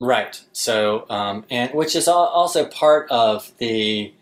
[0.00, 0.42] Right.
[0.52, 4.14] So um, and which is also part of the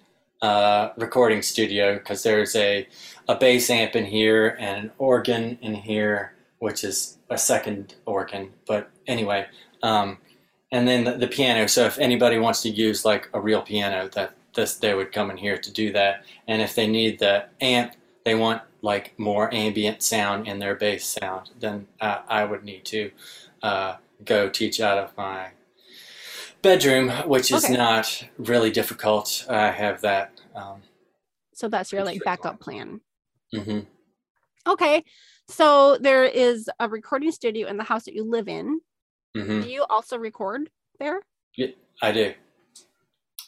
[0.42, 2.86] uh, recording studio because there's a
[3.28, 8.52] a bass amp in here and an organ in here, which is a second organ.
[8.66, 9.46] But anyway,
[9.82, 10.18] um,
[10.72, 11.68] and then the, the piano.
[11.68, 15.30] So if anybody wants to use like a real piano, that this they would come
[15.30, 16.24] in here to do that.
[16.48, 17.92] And if they need the amp,
[18.24, 22.84] they want like more ambient sound in their bass sound, then uh, I would need
[22.86, 23.10] to
[23.62, 25.50] uh, go teach out of my
[26.62, 27.76] bedroom, which is Okay.
[27.76, 29.46] not really difficult.
[29.48, 30.40] I have that.
[30.54, 30.82] Um,
[31.54, 33.00] so that's your like backup plan
[33.52, 33.84] mhm.
[34.68, 35.02] okay
[35.48, 38.80] so there is a recording studio in the house that you live in
[39.34, 41.20] hmm do you also record there
[41.56, 41.68] Yeah,
[42.02, 42.34] I do.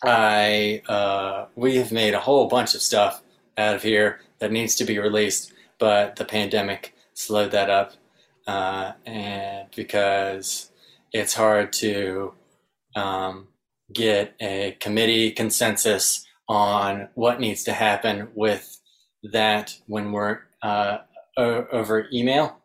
[0.03, 3.23] I uh, we have made a whole bunch of stuff
[3.57, 7.93] out of here that needs to be released, but the pandemic slowed that up,
[8.47, 10.71] uh, and because
[11.13, 12.35] it's hard to
[12.97, 13.49] um,
[13.93, 18.81] get a committee consensus on what needs to happen with
[19.23, 20.99] that when we're uh,
[21.37, 22.60] over email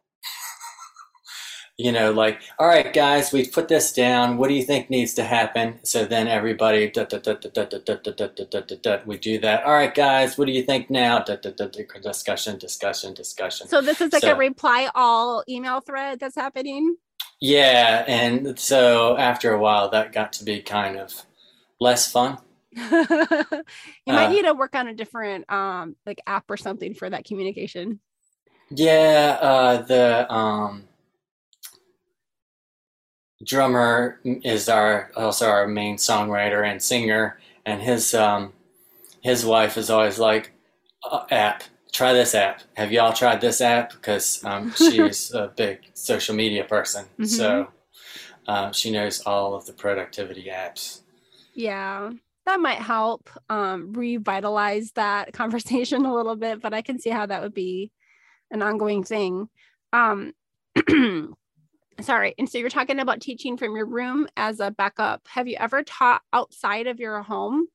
[1.78, 4.38] you know, like, all right, guys, we put this down.
[4.38, 5.80] What do you think needs to happen?
[5.84, 6.92] So then everybody, we
[9.18, 9.64] do that.
[9.66, 11.20] All right, guys, what do you think now?
[11.20, 13.68] Discussion, discussion, discussion.
[13.68, 16.96] So this is like a reply all email thread that's happening?
[17.42, 18.06] Yeah.
[18.08, 21.14] And so after a while, that got to be kind of
[21.82, 22.38] less fun.
[22.72, 23.64] you
[24.08, 28.00] might need to work on a different um, like app or something for that communication.
[28.70, 30.86] Yeah, uh, the um,
[33.46, 38.54] drummer is our also our main songwriter and singer, and his um,
[39.22, 40.52] his wife is always like,
[41.10, 42.62] uh, "App, try this app.
[42.76, 47.68] Have y'all tried this app?" Because um, she's a big social media person, so
[48.48, 51.02] um, she knows all of the productivity apps.
[51.54, 52.12] Yeah.
[52.46, 57.26] That might help um revitalize that conversation a little bit, but I can see how
[57.26, 57.92] that would be
[58.52, 59.50] an ongoing thing.
[59.94, 60.34] Um
[62.02, 62.36] sorry.
[62.38, 65.28] And so you're talking about teaching from your room as a backup.
[65.28, 67.68] Have you ever taught outside of your home?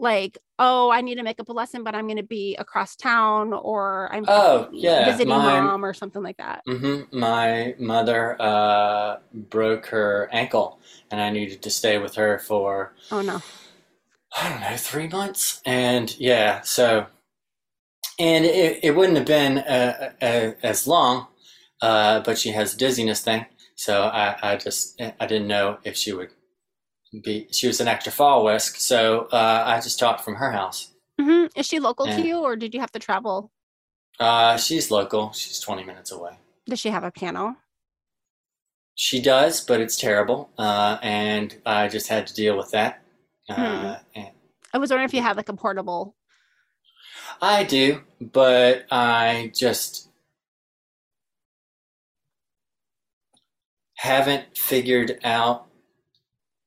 [0.00, 2.94] Like, oh, I need to make up a lesson, but I'm going to be across
[2.94, 6.62] town or I'm Oh, yeah, visiting mine- mom or something like that.
[6.66, 10.78] hmm My mother uh, broke her ankle,
[11.10, 13.42] and I needed to stay with her for Oh no.
[14.40, 15.60] I don't know, three months.
[15.66, 17.06] And yeah, so,
[18.20, 21.26] and it, it wouldn't have been uh, uh, as long,
[21.82, 23.46] uh, but she has a dizziness thing.
[23.78, 26.30] So I, I just, I didn't know if she would
[27.22, 28.74] be, she was an extra fall risk.
[28.76, 30.90] So uh, I just taught from her house.
[31.20, 32.16] hmm Is she local Yeah.
[32.16, 33.52] to you or did you have to travel?
[34.18, 35.30] Uh, she's local.
[35.30, 36.32] She's 20 minutes away.
[36.66, 37.56] Does she have a piano?
[38.96, 40.50] She does, but it's terrible.
[40.58, 43.00] Uh, and I just had to deal with that.
[43.48, 44.30] Uh, and
[44.74, 46.16] I was wondering if you had like a portable.
[47.40, 50.07] I do, but I just
[53.98, 55.66] haven't figured out.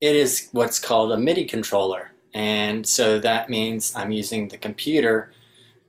[0.01, 2.11] It is what's called a MIDI controller.
[2.33, 5.31] And so that means I'm using the computer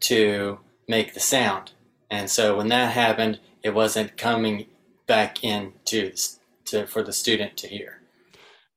[0.01, 1.73] to make the sound.
[2.11, 4.67] And so when that happened, it wasn't coming
[5.07, 6.13] back in to,
[6.67, 8.01] to for the student to hear.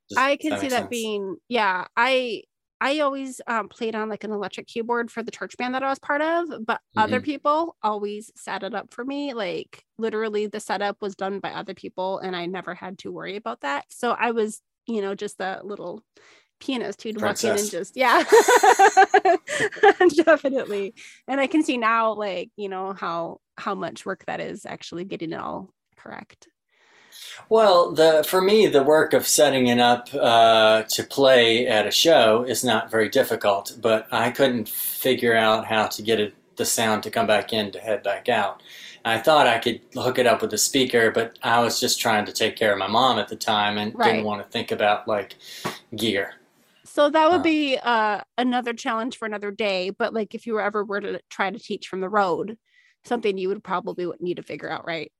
[0.09, 0.89] Does I can see that sense?
[0.89, 1.85] being yeah.
[1.95, 2.43] I
[2.85, 5.89] I always um, played on like an electric keyboard for the church band that I
[5.89, 7.19] was part of, but other Mm-hmm.
[7.19, 9.33] people always set it up for me.
[9.33, 13.37] Like literally, the setup was done by other people, and I never had to worry
[13.37, 13.85] about that.
[13.89, 16.03] So I was, you know, just a little
[16.59, 18.23] pianist who'd walk in and just yeah,
[20.25, 20.93] definitely.
[21.27, 25.05] And I can see now, like you know how how much work that is actually
[25.05, 26.47] getting it all correct.
[27.49, 31.91] Well, the for me, the work of setting it up uh, to play at a
[31.91, 36.65] show is not very difficult, but I couldn't figure out how to get it, the
[36.65, 38.61] sound to come back in to head back out.
[39.03, 42.25] I thought I could hook it up with a speaker, but I was just trying
[42.25, 44.15] to take care of my mom at the time and Right.
[44.15, 45.35] didn't want to think about like
[45.95, 46.33] gear.
[46.85, 47.43] So that would Uh.
[47.43, 49.89] be uh, another challenge for another day.
[49.89, 52.57] But like if you were ever were to try to teach from the road,
[53.05, 55.11] something you would probably need to figure out, right?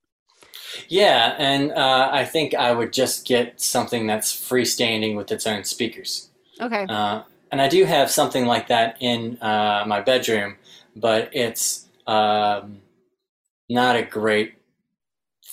[0.88, 5.64] Yeah, and uh, I think I would just get something that's freestanding with its own
[5.64, 6.30] speakers.
[6.60, 6.86] Okay.
[6.88, 10.58] Uh, and I do have something like that in uh, my bedroom,
[10.96, 12.82] but it's um,
[13.70, 14.56] not a great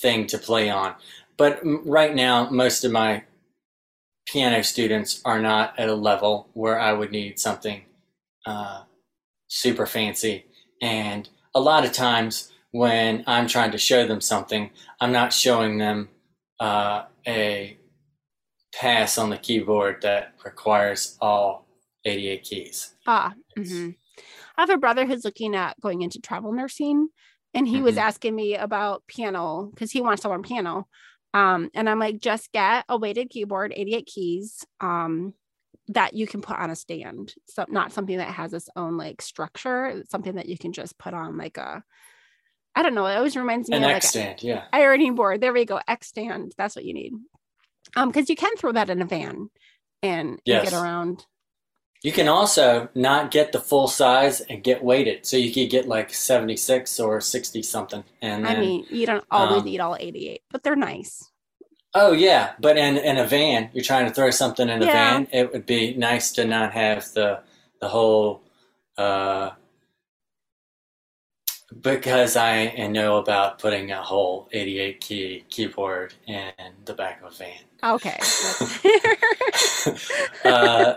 [0.01, 0.95] thing to play on.
[1.37, 3.23] But m- right now, most of my
[4.25, 7.83] piano students are not at a level where I would need something
[8.45, 8.83] uh,
[9.47, 10.45] super fancy.
[10.81, 15.77] And a lot of times, when I'm trying to show them something, I'm not showing
[15.77, 16.09] them
[16.59, 17.77] uh, a
[18.73, 21.67] pass on the keyboard that requires all
[22.03, 22.95] 88 keys.
[23.05, 23.95] Ah, mhm.
[24.57, 27.09] I have a brother who's looking at going into travel nursing,
[27.53, 28.01] and he was Mhm.
[28.01, 30.87] asking me about piano because he wants to learn piano.
[31.35, 35.35] Um, and I'm like, just get a weighted keyboard, 88 keys, um,
[35.89, 37.35] that you can put on a stand.
[37.45, 40.97] So not something that has its own like structure, it's something that you can just
[40.97, 41.83] put on like a,
[42.75, 43.05] I don't know.
[43.05, 44.63] It always reminds me An of X like stand, yeah.
[44.73, 45.41] ironing board.
[45.41, 46.53] There we go, X stand.
[46.57, 47.13] That's what you need.
[47.95, 49.49] Um, because you can throw that in a van
[50.01, 50.69] and, and Yes.
[50.71, 51.25] get around.
[52.01, 55.25] You can also not get the full size and get weighted.
[55.25, 58.03] So you could get like 76 or 60 something.
[58.21, 61.29] And then, I mean, you don't always um, need all 88, but they're nice.
[61.95, 62.53] oh, yeah.
[62.59, 65.11] But in, in a van, you're trying to throw something in a Yeah.
[65.13, 65.27] van.
[65.31, 67.39] It would be nice to not have the,
[67.79, 68.41] the whole,
[68.97, 69.51] uh,
[71.81, 76.51] because I know about putting a whole 88 key keyboard in
[76.85, 77.63] the back of a van.
[77.83, 78.19] Okay.
[80.45, 80.95] uh,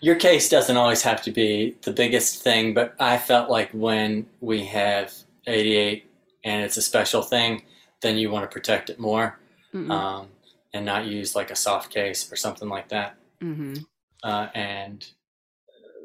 [0.00, 4.26] your case doesn't always have to be the biggest thing, but I felt like when
[4.40, 5.12] we have
[5.46, 6.08] 88
[6.44, 7.62] and it's a special thing,
[8.02, 9.38] then you want to protect it more
[9.74, 10.28] Mhm, um,
[10.72, 13.16] and not use like a soft case or something like that.
[13.42, 13.84] mhm.
[14.22, 15.06] Uh, and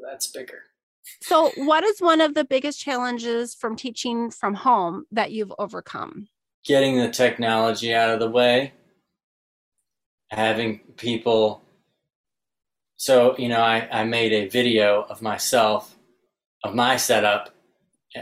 [0.02, 0.64] that's bigger.
[1.20, 6.28] So, what is one of the biggest challenges from teaching from home that you've overcome?
[6.64, 8.72] Getting the technology out of the way,
[10.30, 11.62] having people.
[12.96, 15.96] So, you know, I, I made a video of myself,
[16.62, 17.50] of my setup,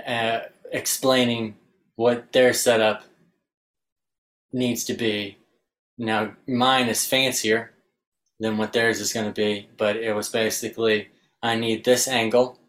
[0.07, 0.41] uh,
[0.73, 1.57] explaining
[1.97, 3.03] what their setup
[4.53, 5.37] needs to be.
[5.99, 7.73] Now, mine is fancier
[8.39, 11.09] than what theirs is going to be, but it was basically
[11.43, 12.60] I need this angle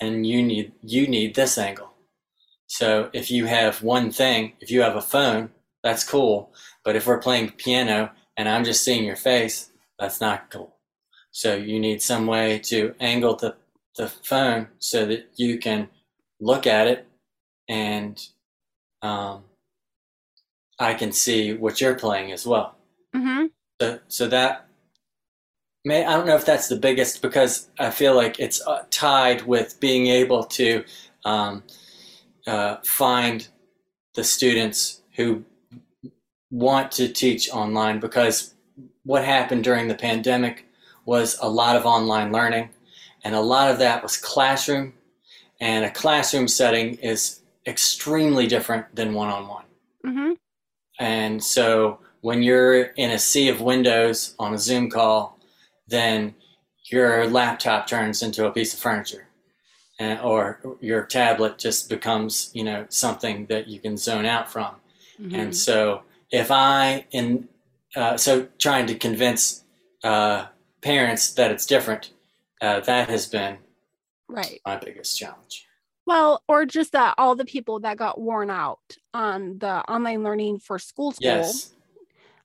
[0.00, 1.92] and you need you need this angle.
[2.66, 5.50] So if you have one thing, if you have a phone,
[5.82, 6.52] that's cool,
[6.84, 10.76] but if we're playing piano and I'm just seeing your face, that's not cool.
[11.30, 13.56] So you need some way to angle the
[13.96, 15.88] the phone so that you can
[16.40, 17.08] look at it
[17.68, 18.22] and
[19.02, 19.44] um,
[20.78, 22.76] I can see what you're playing as well.
[23.14, 23.46] Mm-hmm.
[23.80, 24.66] So, so that
[25.86, 29.42] may I don't know if that's the biggest because I feel like it's uh, tied
[29.46, 30.84] with being able to
[31.24, 31.62] um,
[32.46, 33.46] uh, find
[34.14, 35.44] the students who
[36.50, 38.54] want to teach online because
[39.04, 40.66] what happened during the pandemic
[41.04, 42.68] was a lot of online learning
[43.22, 44.92] and a lot of that was classroom
[45.60, 49.64] and a classroom setting is extremely different than one-on-one
[50.04, 50.32] Mm-hmm.
[51.00, 55.35] and so when you're in a sea of windows on a Zoom call,
[55.88, 56.34] then
[56.90, 59.28] your laptop turns into a piece of furniture.
[59.98, 64.76] And, or your tablet just becomes, you know, something that you can zone out from.
[65.18, 65.34] Mm-hmm.
[65.34, 67.48] And so if I, in,
[67.94, 69.64] uh, so trying to convince
[70.04, 70.46] uh,
[70.82, 72.10] parents that it's different,
[72.60, 73.56] uh, that has been
[74.28, 74.60] right.
[74.66, 75.66] my biggest challenge.
[76.06, 80.58] Well, or just that all the people that got worn out on the online learning
[80.58, 81.26] for school school.
[81.26, 81.74] Yes.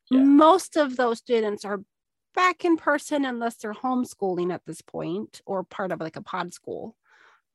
[0.09, 0.21] yeah.
[0.21, 1.81] Most of those students are
[2.33, 6.53] back in person unless they're homeschooling at this point or part of like a pod
[6.53, 6.95] school.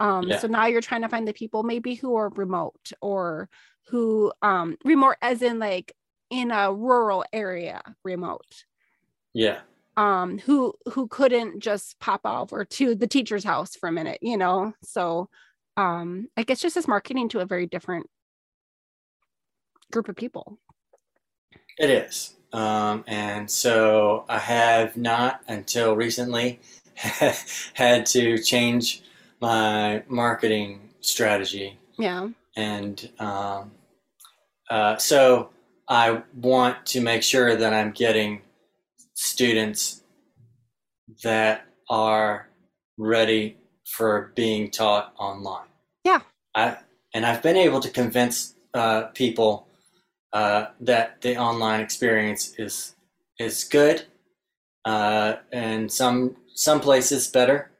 [0.00, 0.38] Um, Yeah.
[0.38, 3.48] So now you're trying to find the people maybe who are remote or
[3.88, 5.94] who um, remote as in like
[6.28, 8.64] in a rural area remote
[9.32, 9.60] Yeah.
[9.96, 14.36] um who who couldn't just pop over to the teacher's house for a minute you
[14.36, 15.28] know so
[15.76, 18.10] um i guess just as marketing to a very different
[19.92, 20.58] group of people
[21.78, 22.34] It is.
[22.56, 26.60] Um, and so I have not until recently
[27.74, 29.02] had to change
[29.40, 31.78] my marketing strategy.
[31.98, 33.70] yeah and um,
[34.70, 35.50] uh, so
[35.88, 38.42] I want to make sure that I'm getting
[39.14, 40.02] students
[41.22, 42.48] that are
[42.98, 45.68] ready for being taught online.
[46.04, 46.20] Yeah.
[46.54, 46.78] I
[47.14, 49.68] and I've been able to convince uh, people
[50.32, 52.94] uh, that the online experience is
[53.38, 54.04] is good,
[54.84, 57.70] uh, and some some places better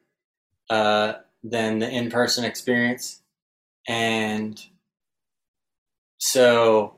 [0.70, 3.22] uh, than the in person experience,
[3.88, 4.64] and
[6.18, 6.94] so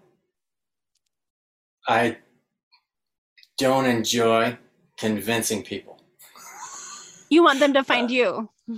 [1.86, 2.18] I
[3.56, 4.58] don't enjoy
[4.98, 6.00] convincing people.
[7.30, 8.48] You want them to find you.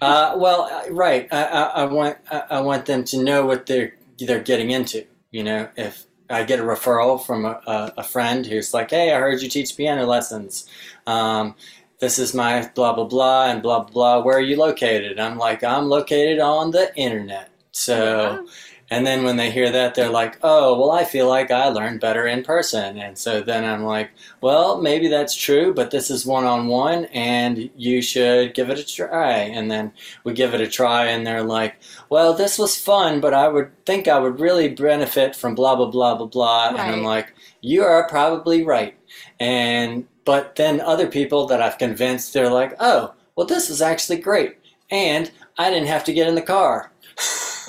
[0.00, 1.28] uh, well, uh, right.
[1.32, 5.06] I, I, I want I, I want them to know what they're they're getting into.
[5.30, 9.18] You know, if I get a referral from a, a, friend who's like, "Hey, I
[9.18, 10.68] heard you teach piano lessons.
[11.06, 11.54] Um,
[12.00, 14.22] this is my blah blah blah and blah blah blah.
[14.22, 18.44] Where are you located?" I'm like, "I'm located on the internet." So.
[18.44, 18.52] Yeah
[18.90, 22.00] and then when they hear that, they're like, oh, well, I feel like I learned
[22.00, 22.98] better in person.
[22.98, 24.10] And so then I'm like,
[24.40, 28.80] well, maybe that's true, but this is one on one and you should give it
[28.80, 29.34] a try.
[29.34, 29.92] And then
[30.24, 31.76] we give it a try and they're like,
[32.08, 35.90] well, this was fun, but I would think I would really benefit from blah, blah,
[35.90, 36.66] blah, blah, blah.
[36.70, 36.80] Right.
[36.80, 38.98] And I'm like, you are probably right.
[39.38, 44.18] And, but then other people that I've convinced, they're like, oh, well, this is actually
[44.18, 44.56] great.
[44.90, 46.90] And I didn't have to get in the car.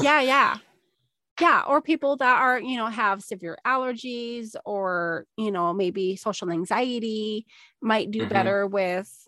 [0.02, 0.58] yeah, yeah
[1.42, 6.52] yeah or people that are you know have severe allergies or you know maybe social
[6.52, 7.46] anxiety
[7.82, 8.30] might do mm-hmm.
[8.30, 9.28] better with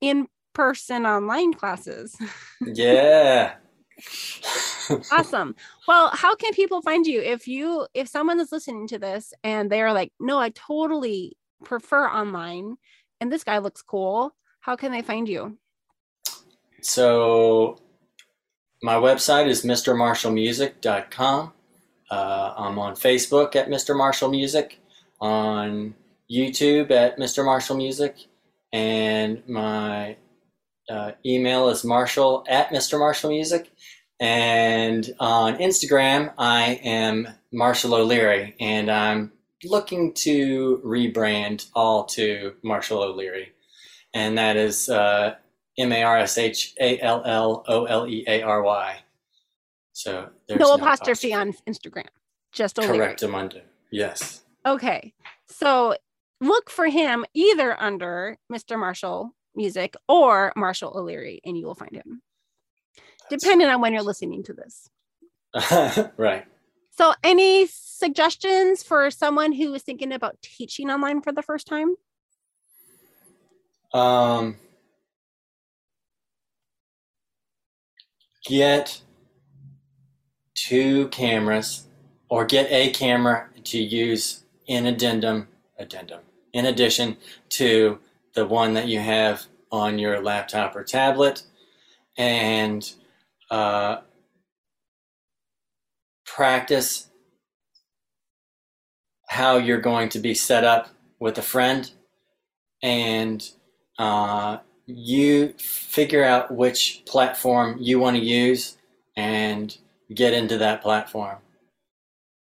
[0.00, 2.16] in person online classes.
[2.66, 3.54] Yeah.
[5.12, 5.54] Awesome.
[5.86, 7.20] Well how can people find you?
[7.20, 12.08] If you if someone is listening to this and they're like no i totally prefer
[12.08, 12.76] online
[13.20, 15.58] and this guy looks cool how can they find you?
[16.80, 17.76] So
[18.84, 21.52] my website is mrmarshallmusic.com.
[22.10, 23.96] Uh, I'm on Facebook at Mr.
[23.96, 24.78] Marshall Music,
[25.22, 25.94] on
[26.30, 27.42] YouTube at Mr.
[27.42, 28.14] Marshall Music,
[28.74, 30.16] and my
[30.90, 32.98] uh, email is marshall at Mr.
[32.98, 33.72] Marshall Music.
[34.20, 39.32] And on Instagram, I am Marshall O'Leary, and I'm
[39.64, 43.52] looking to rebrand all to Marshall O'Leary.
[44.12, 45.36] And that is uh,
[45.78, 48.98] M A R S H A L L O L E A R Y.
[49.92, 52.08] So there's no, no apostrophe, on Instagram.
[52.52, 53.62] Just Correct, Amanda.
[53.90, 54.42] Yes.
[54.66, 55.12] Okay.
[55.46, 55.96] So
[56.40, 58.78] look for him either under Mr.
[58.78, 62.22] Marshall Music or Marshall O'Leary, and you will find him.
[63.30, 64.90] That's depending on when you're listening to this.
[66.16, 66.44] right.
[66.90, 71.94] So, any suggestions for someone who is thinking about teaching online for the first time?
[73.92, 74.56] Um,
[78.44, 79.00] get
[80.54, 81.86] two cameras
[82.28, 86.20] or get a camera to use in addendum addendum
[86.52, 87.16] in addition
[87.48, 87.98] to
[88.34, 91.42] the one that you have on your laptop or tablet
[92.16, 92.94] and
[93.50, 93.98] uh,
[96.24, 97.08] practice
[99.28, 100.88] how you're going to be set up
[101.18, 101.90] with a friend
[102.82, 103.50] and
[103.98, 108.76] uh, you figure out which platform you want to use
[109.16, 109.76] and
[110.12, 111.38] get into that platform.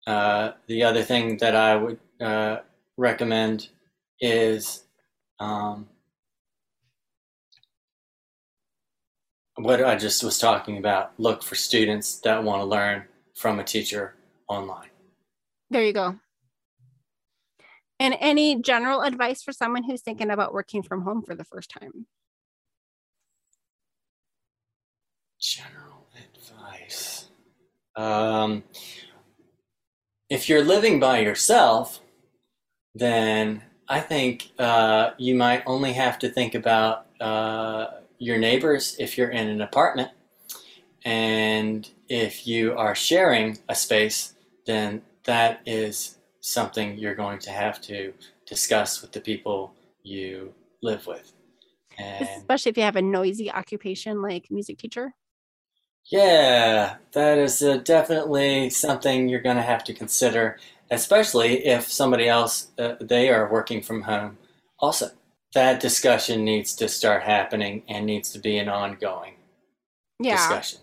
[0.05, 2.57] Uh, the other thing that I would uh,
[2.97, 3.69] recommend
[4.19, 4.83] is
[5.39, 5.87] um,
[9.55, 11.13] what I just was talking about.
[11.17, 13.03] Look for students that want to learn
[13.35, 14.15] from a teacher
[14.47, 14.89] online.
[15.69, 16.19] There you go.
[17.99, 21.69] And any general advice for someone who's thinking about working from home for the first
[21.69, 22.07] time?
[25.55, 27.29] General advice.
[27.95, 28.63] Um,
[30.29, 31.99] if you're living by yourself,
[32.95, 39.17] then I think uh, you might only have to think about uh, your neighbors if
[39.17, 40.09] you're in an apartment.
[41.05, 44.33] And if you are sharing a space,
[44.65, 48.13] then that is something you're going to have to
[48.47, 51.31] discuss with the people you live with.
[51.99, 55.13] And Especially if you have a noisy occupation like music teacher.
[56.11, 60.59] Yeah, that is uh, definitely something you're going to have to consider,
[60.91, 64.37] especially if somebody else, uh, they are working from home
[64.79, 65.11] also.
[65.53, 69.35] That discussion needs to start happening and needs to be an ongoing
[70.19, 70.35] yeah.
[70.35, 70.79] discussion.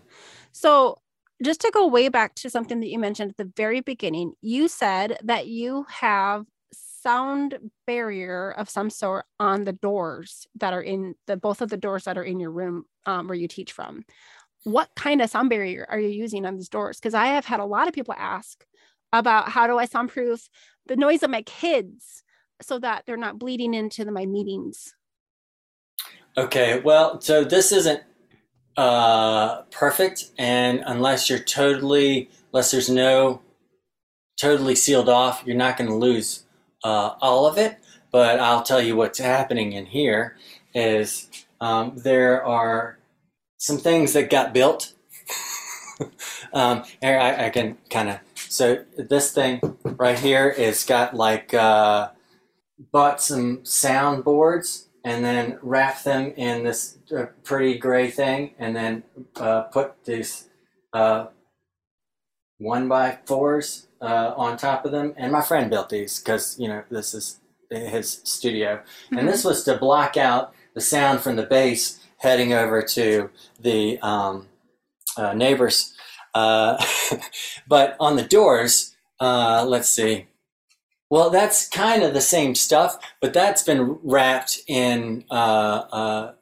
[0.52, 0.98] So,
[1.42, 4.68] just to go way back to something that you mentioned at the very beginning, you
[4.68, 11.14] said that you have sound barrier of some sort on the doors that are in
[11.26, 14.04] the both of the doors that are in your room um, where you teach from
[14.64, 16.98] what kind of sound barrier are you using on these doors?
[16.98, 18.64] Because I have had a lot of people ask
[19.12, 20.48] about how do I soundproof
[20.86, 22.22] the noise of my kids
[22.62, 24.94] so that they're not bleeding into the, my meetings.
[26.36, 28.02] Okay, well, so this isn't
[28.76, 33.42] uh, perfect, and unless you're totally, unless there's no
[34.40, 36.44] totally sealed off, you're not going to lose
[36.84, 37.78] uh, all of it.
[38.12, 40.36] But I'll tell you what's happening in here
[40.74, 41.28] is
[41.60, 42.99] um, there are
[43.60, 44.94] some things that got built.
[46.54, 51.52] um, here I, I can kind of so this thing right here is got like
[51.54, 52.08] uh,
[52.90, 59.02] bought some soundboards and then wrap them in this uh, pretty gray thing and then
[59.36, 60.48] uh, put these
[60.94, 61.26] uh,
[62.58, 65.12] one by fours uh, on top of them.
[65.18, 69.18] And my friend built these because you know this is his studio, mm-hmm.
[69.18, 73.98] and this was to block out the sound from the bass heading over to the
[74.00, 74.46] um,
[75.16, 75.94] uh, neighbors.
[76.34, 76.82] Uh,
[77.68, 80.26] but on the doors, uh, let's see.
[81.08, 85.24] Well, that's kind of the same stuff, but that's been wrapped in.
[85.30, 86.32] Uh, uh,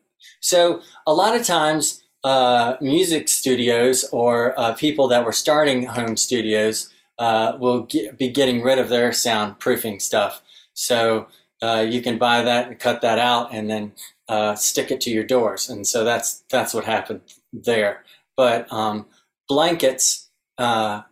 [0.41, 6.93] so a lot of times, uh, music studios or people that were starting home studios
[7.19, 10.43] will get, be getting rid of their soundproofing stuff.
[10.75, 11.29] So
[11.63, 13.93] you can buy that and cut that out, and then
[14.29, 17.21] uh, stick it to your doors, and so that's that's what happened
[17.53, 18.05] there.
[18.37, 19.07] But um,
[19.49, 20.29] blankets
[20.59, 21.03] uh,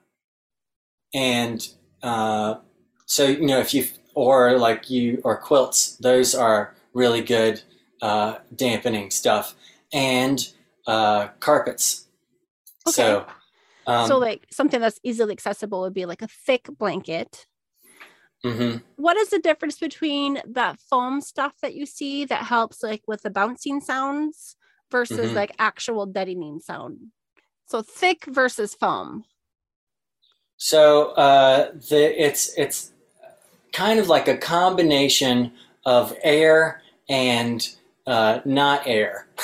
[1.15, 1.67] and
[2.03, 2.57] uh,
[3.07, 7.63] so you know if you or like you or quilts, those are really good
[8.03, 9.55] uh, dampening stuff,
[9.93, 10.53] and
[10.87, 12.07] uh, carpets.
[12.89, 12.95] Okay.
[12.95, 13.27] So.
[13.89, 17.47] Um, so like something that's easily accessible would be like a thick blanket
[18.45, 18.79] Mm-hmm.
[18.97, 23.23] What is the difference between that foam stuff that you see that helps like with
[23.23, 24.57] the bouncing sounds
[24.91, 25.37] versus mm-hmm.
[25.37, 26.99] like actual deadening sound?
[27.67, 29.25] So thick versus foam.
[30.57, 32.93] So uh, the it's it's
[33.73, 35.53] kind of like a combination
[35.85, 37.69] of air and
[38.07, 39.27] uh, not air.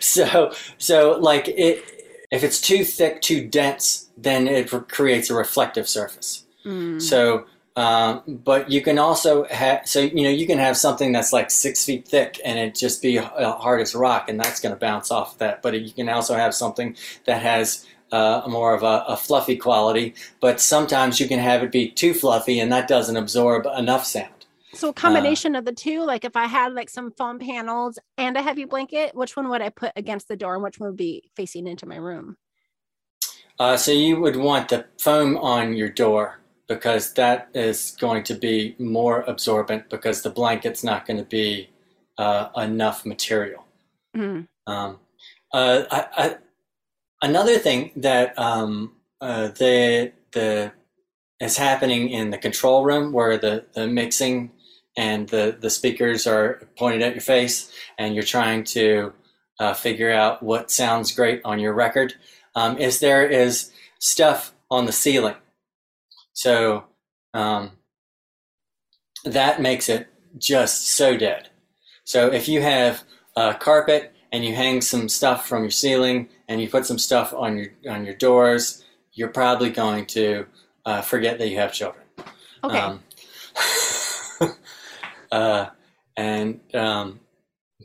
[0.00, 1.84] so so like it
[2.30, 6.44] if it's too thick, too dense, then it creates a reflective surface.
[6.64, 7.00] Mm.
[7.00, 7.46] So
[7.78, 11.48] um, but you can also have, so, you know, you can have something that's like
[11.48, 15.12] six feet thick and it just be hard as rock and that's going to bounce
[15.12, 15.62] off that.
[15.62, 16.96] But you can also have something
[17.26, 21.70] that has uh, more of a, a, fluffy quality, but sometimes you can have it
[21.70, 24.46] be too fluffy and that doesn't absorb enough sound.
[24.74, 27.96] So a combination uh, of the two, like if I had like some foam panels
[28.16, 30.88] and a heavy blanket, which one would I put against the door and which one
[30.88, 32.38] would be facing into my room?
[33.56, 38.34] Uh, so you would want the foam on your door because that is going to
[38.34, 41.70] be more absorbent because the blanket's not going to be
[42.18, 43.64] uh, enough material.
[44.16, 44.46] Mm.
[44.66, 44.98] Um,
[45.52, 46.36] uh, I, I,
[47.22, 50.72] another thing that um, uh, the the
[51.40, 54.50] is happening in the control room where the, the mixing
[54.96, 59.12] and the, the speakers are pointed at your face and you're trying to
[59.60, 62.14] uh, figure out what sounds great on your record
[62.56, 63.70] um, is there is
[64.00, 65.36] stuff on the ceiling
[66.38, 66.84] so
[67.34, 67.72] um,
[69.24, 70.06] that makes it
[70.38, 71.48] just so dead.
[72.04, 73.02] So if you have
[73.34, 77.34] a carpet and you hang some stuff from your ceiling and you put some stuff
[77.34, 78.84] on your on your doors,
[79.14, 80.46] you're probably going to
[80.86, 82.04] uh, forget that you have children.
[82.62, 82.78] Okay.
[82.78, 83.02] Um,
[85.32, 85.66] uh,
[86.16, 87.18] and um,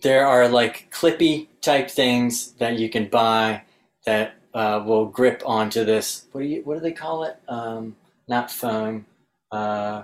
[0.03, 3.63] there are like clippy type things that you can buy
[4.05, 6.27] that uh, will grip onto this.
[6.33, 6.61] What do you?
[6.63, 7.39] What do they call it?
[7.47, 7.95] Um,
[8.27, 9.05] not foam,
[9.51, 10.03] uh, uh,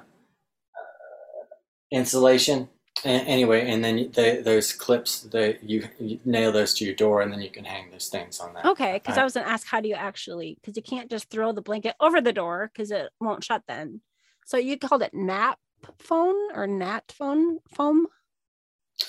[1.92, 2.70] insulation.
[3.06, 7.32] anyway, and then they, those clips, they, you, you, nail those to your door, and
[7.32, 8.66] then you can hang those things on that.
[8.66, 10.58] Okay, because I was gonna ask, how do you actually?
[10.60, 14.02] Because you can't just throw the blanket over the door because it won't shut then.
[14.46, 15.60] So you called it nap
[16.00, 18.08] phone or nat phone foam.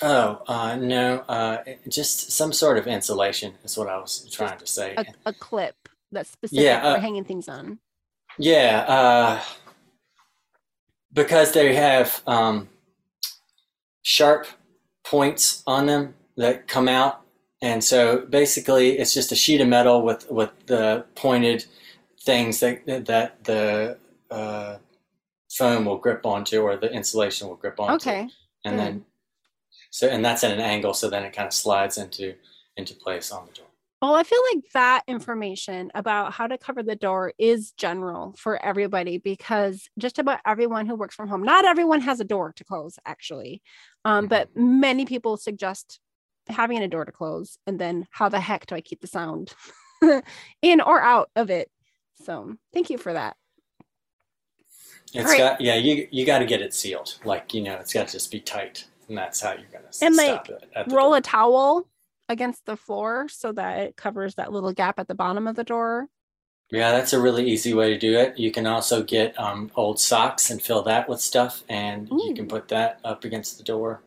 [0.01, 4.67] Oh uh, no, uh, just some sort of insulation is what I was trying to
[4.67, 4.95] say.
[4.97, 5.75] A, a clip
[6.11, 7.79] that's specific yeah, uh, for hanging things on.
[8.37, 9.41] Yeah, uh,
[11.13, 12.69] because they have um,
[14.01, 14.47] sharp
[15.03, 17.21] points on them that come out,
[17.61, 21.65] and so basically it's just a sheet of metal with with the pointed
[22.23, 23.97] things that that the
[24.29, 24.77] uh,
[25.51, 27.93] foam will grip onto or the insulation will grip onto.
[28.09, 28.29] Okay.
[28.63, 28.79] And Good.
[28.79, 29.05] then
[29.91, 32.35] so and that's at an angle, so then it kind of slides into
[32.77, 33.70] into place on the door.
[34.01, 38.63] Well, I feel like that information about how to cover the door is general for
[38.65, 42.63] everybody because just about everyone who works from home, not everyone has a door to
[42.63, 43.61] close actually,
[44.03, 44.79] um, but mm-hmm.
[44.79, 45.99] many people suggest
[46.49, 49.53] having a door to close and then how the heck do I keep the sound
[50.63, 51.69] in or out of it?
[52.23, 53.35] So thank you for that.
[55.13, 55.37] It's right.
[55.37, 57.19] got yeah, you you got to get it sealed.
[57.25, 60.15] Like you know, it's got to just be tight, and that's how you're gonna and
[60.15, 60.91] stop like, it.
[60.91, 61.17] roll door.
[61.17, 61.87] a towel
[62.31, 65.63] against the floor so that it covers that little gap at the bottom of the
[65.63, 66.07] door.
[66.71, 68.39] Yeah, that's a really easy way to do it.
[68.39, 72.23] You can also get um, old socks and fill that with stuff, and Ooh.
[72.25, 74.03] you can put that up against the door.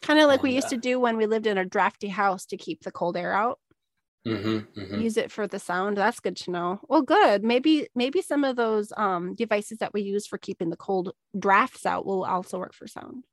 [0.00, 2.08] Kind of like and, we used uh, to do when we lived in a drafty
[2.08, 3.58] house to keep the cold air out.
[4.26, 5.00] Mm-hmm, mm-hmm.
[5.00, 5.96] Use it for the sound.
[5.96, 6.80] That's good to know.
[6.88, 7.44] Well, good.
[7.44, 11.86] Maybe maybe some of those um, devices that we use for keeping the cold drafts
[11.86, 13.24] out will also work for sound.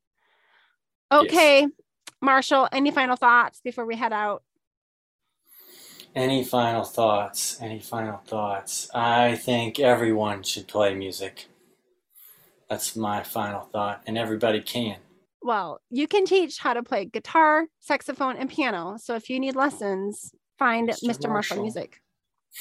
[1.11, 1.69] Okay, yes.
[2.25, 2.67] Marshall.
[2.71, 4.43] Any final thoughts before we head out?
[6.15, 7.57] Any final thoughts?
[7.61, 8.89] Any final thoughts?
[8.93, 11.45] I think everyone should play music.
[12.69, 14.97] That's my final thought, and everybody can.
[15.41, 18.97] Well, you can teach how to play guitar, saxophone, and piano.
[18.97, 21.03] So if you need lessons, find Mr.
[21.03, 21.29] Mr.
[21.29, 22.01] Marshall, Marshall Music.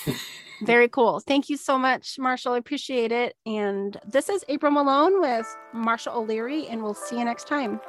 [0.62, 1.20] Very cool.
[1.20, 2.53] Thank you so much, Marshall.
[2.53, 3.36] I appreciate it.
[3.47, 7.81] And this is April Malone with Marshall O'Leary, and we'll see you next time.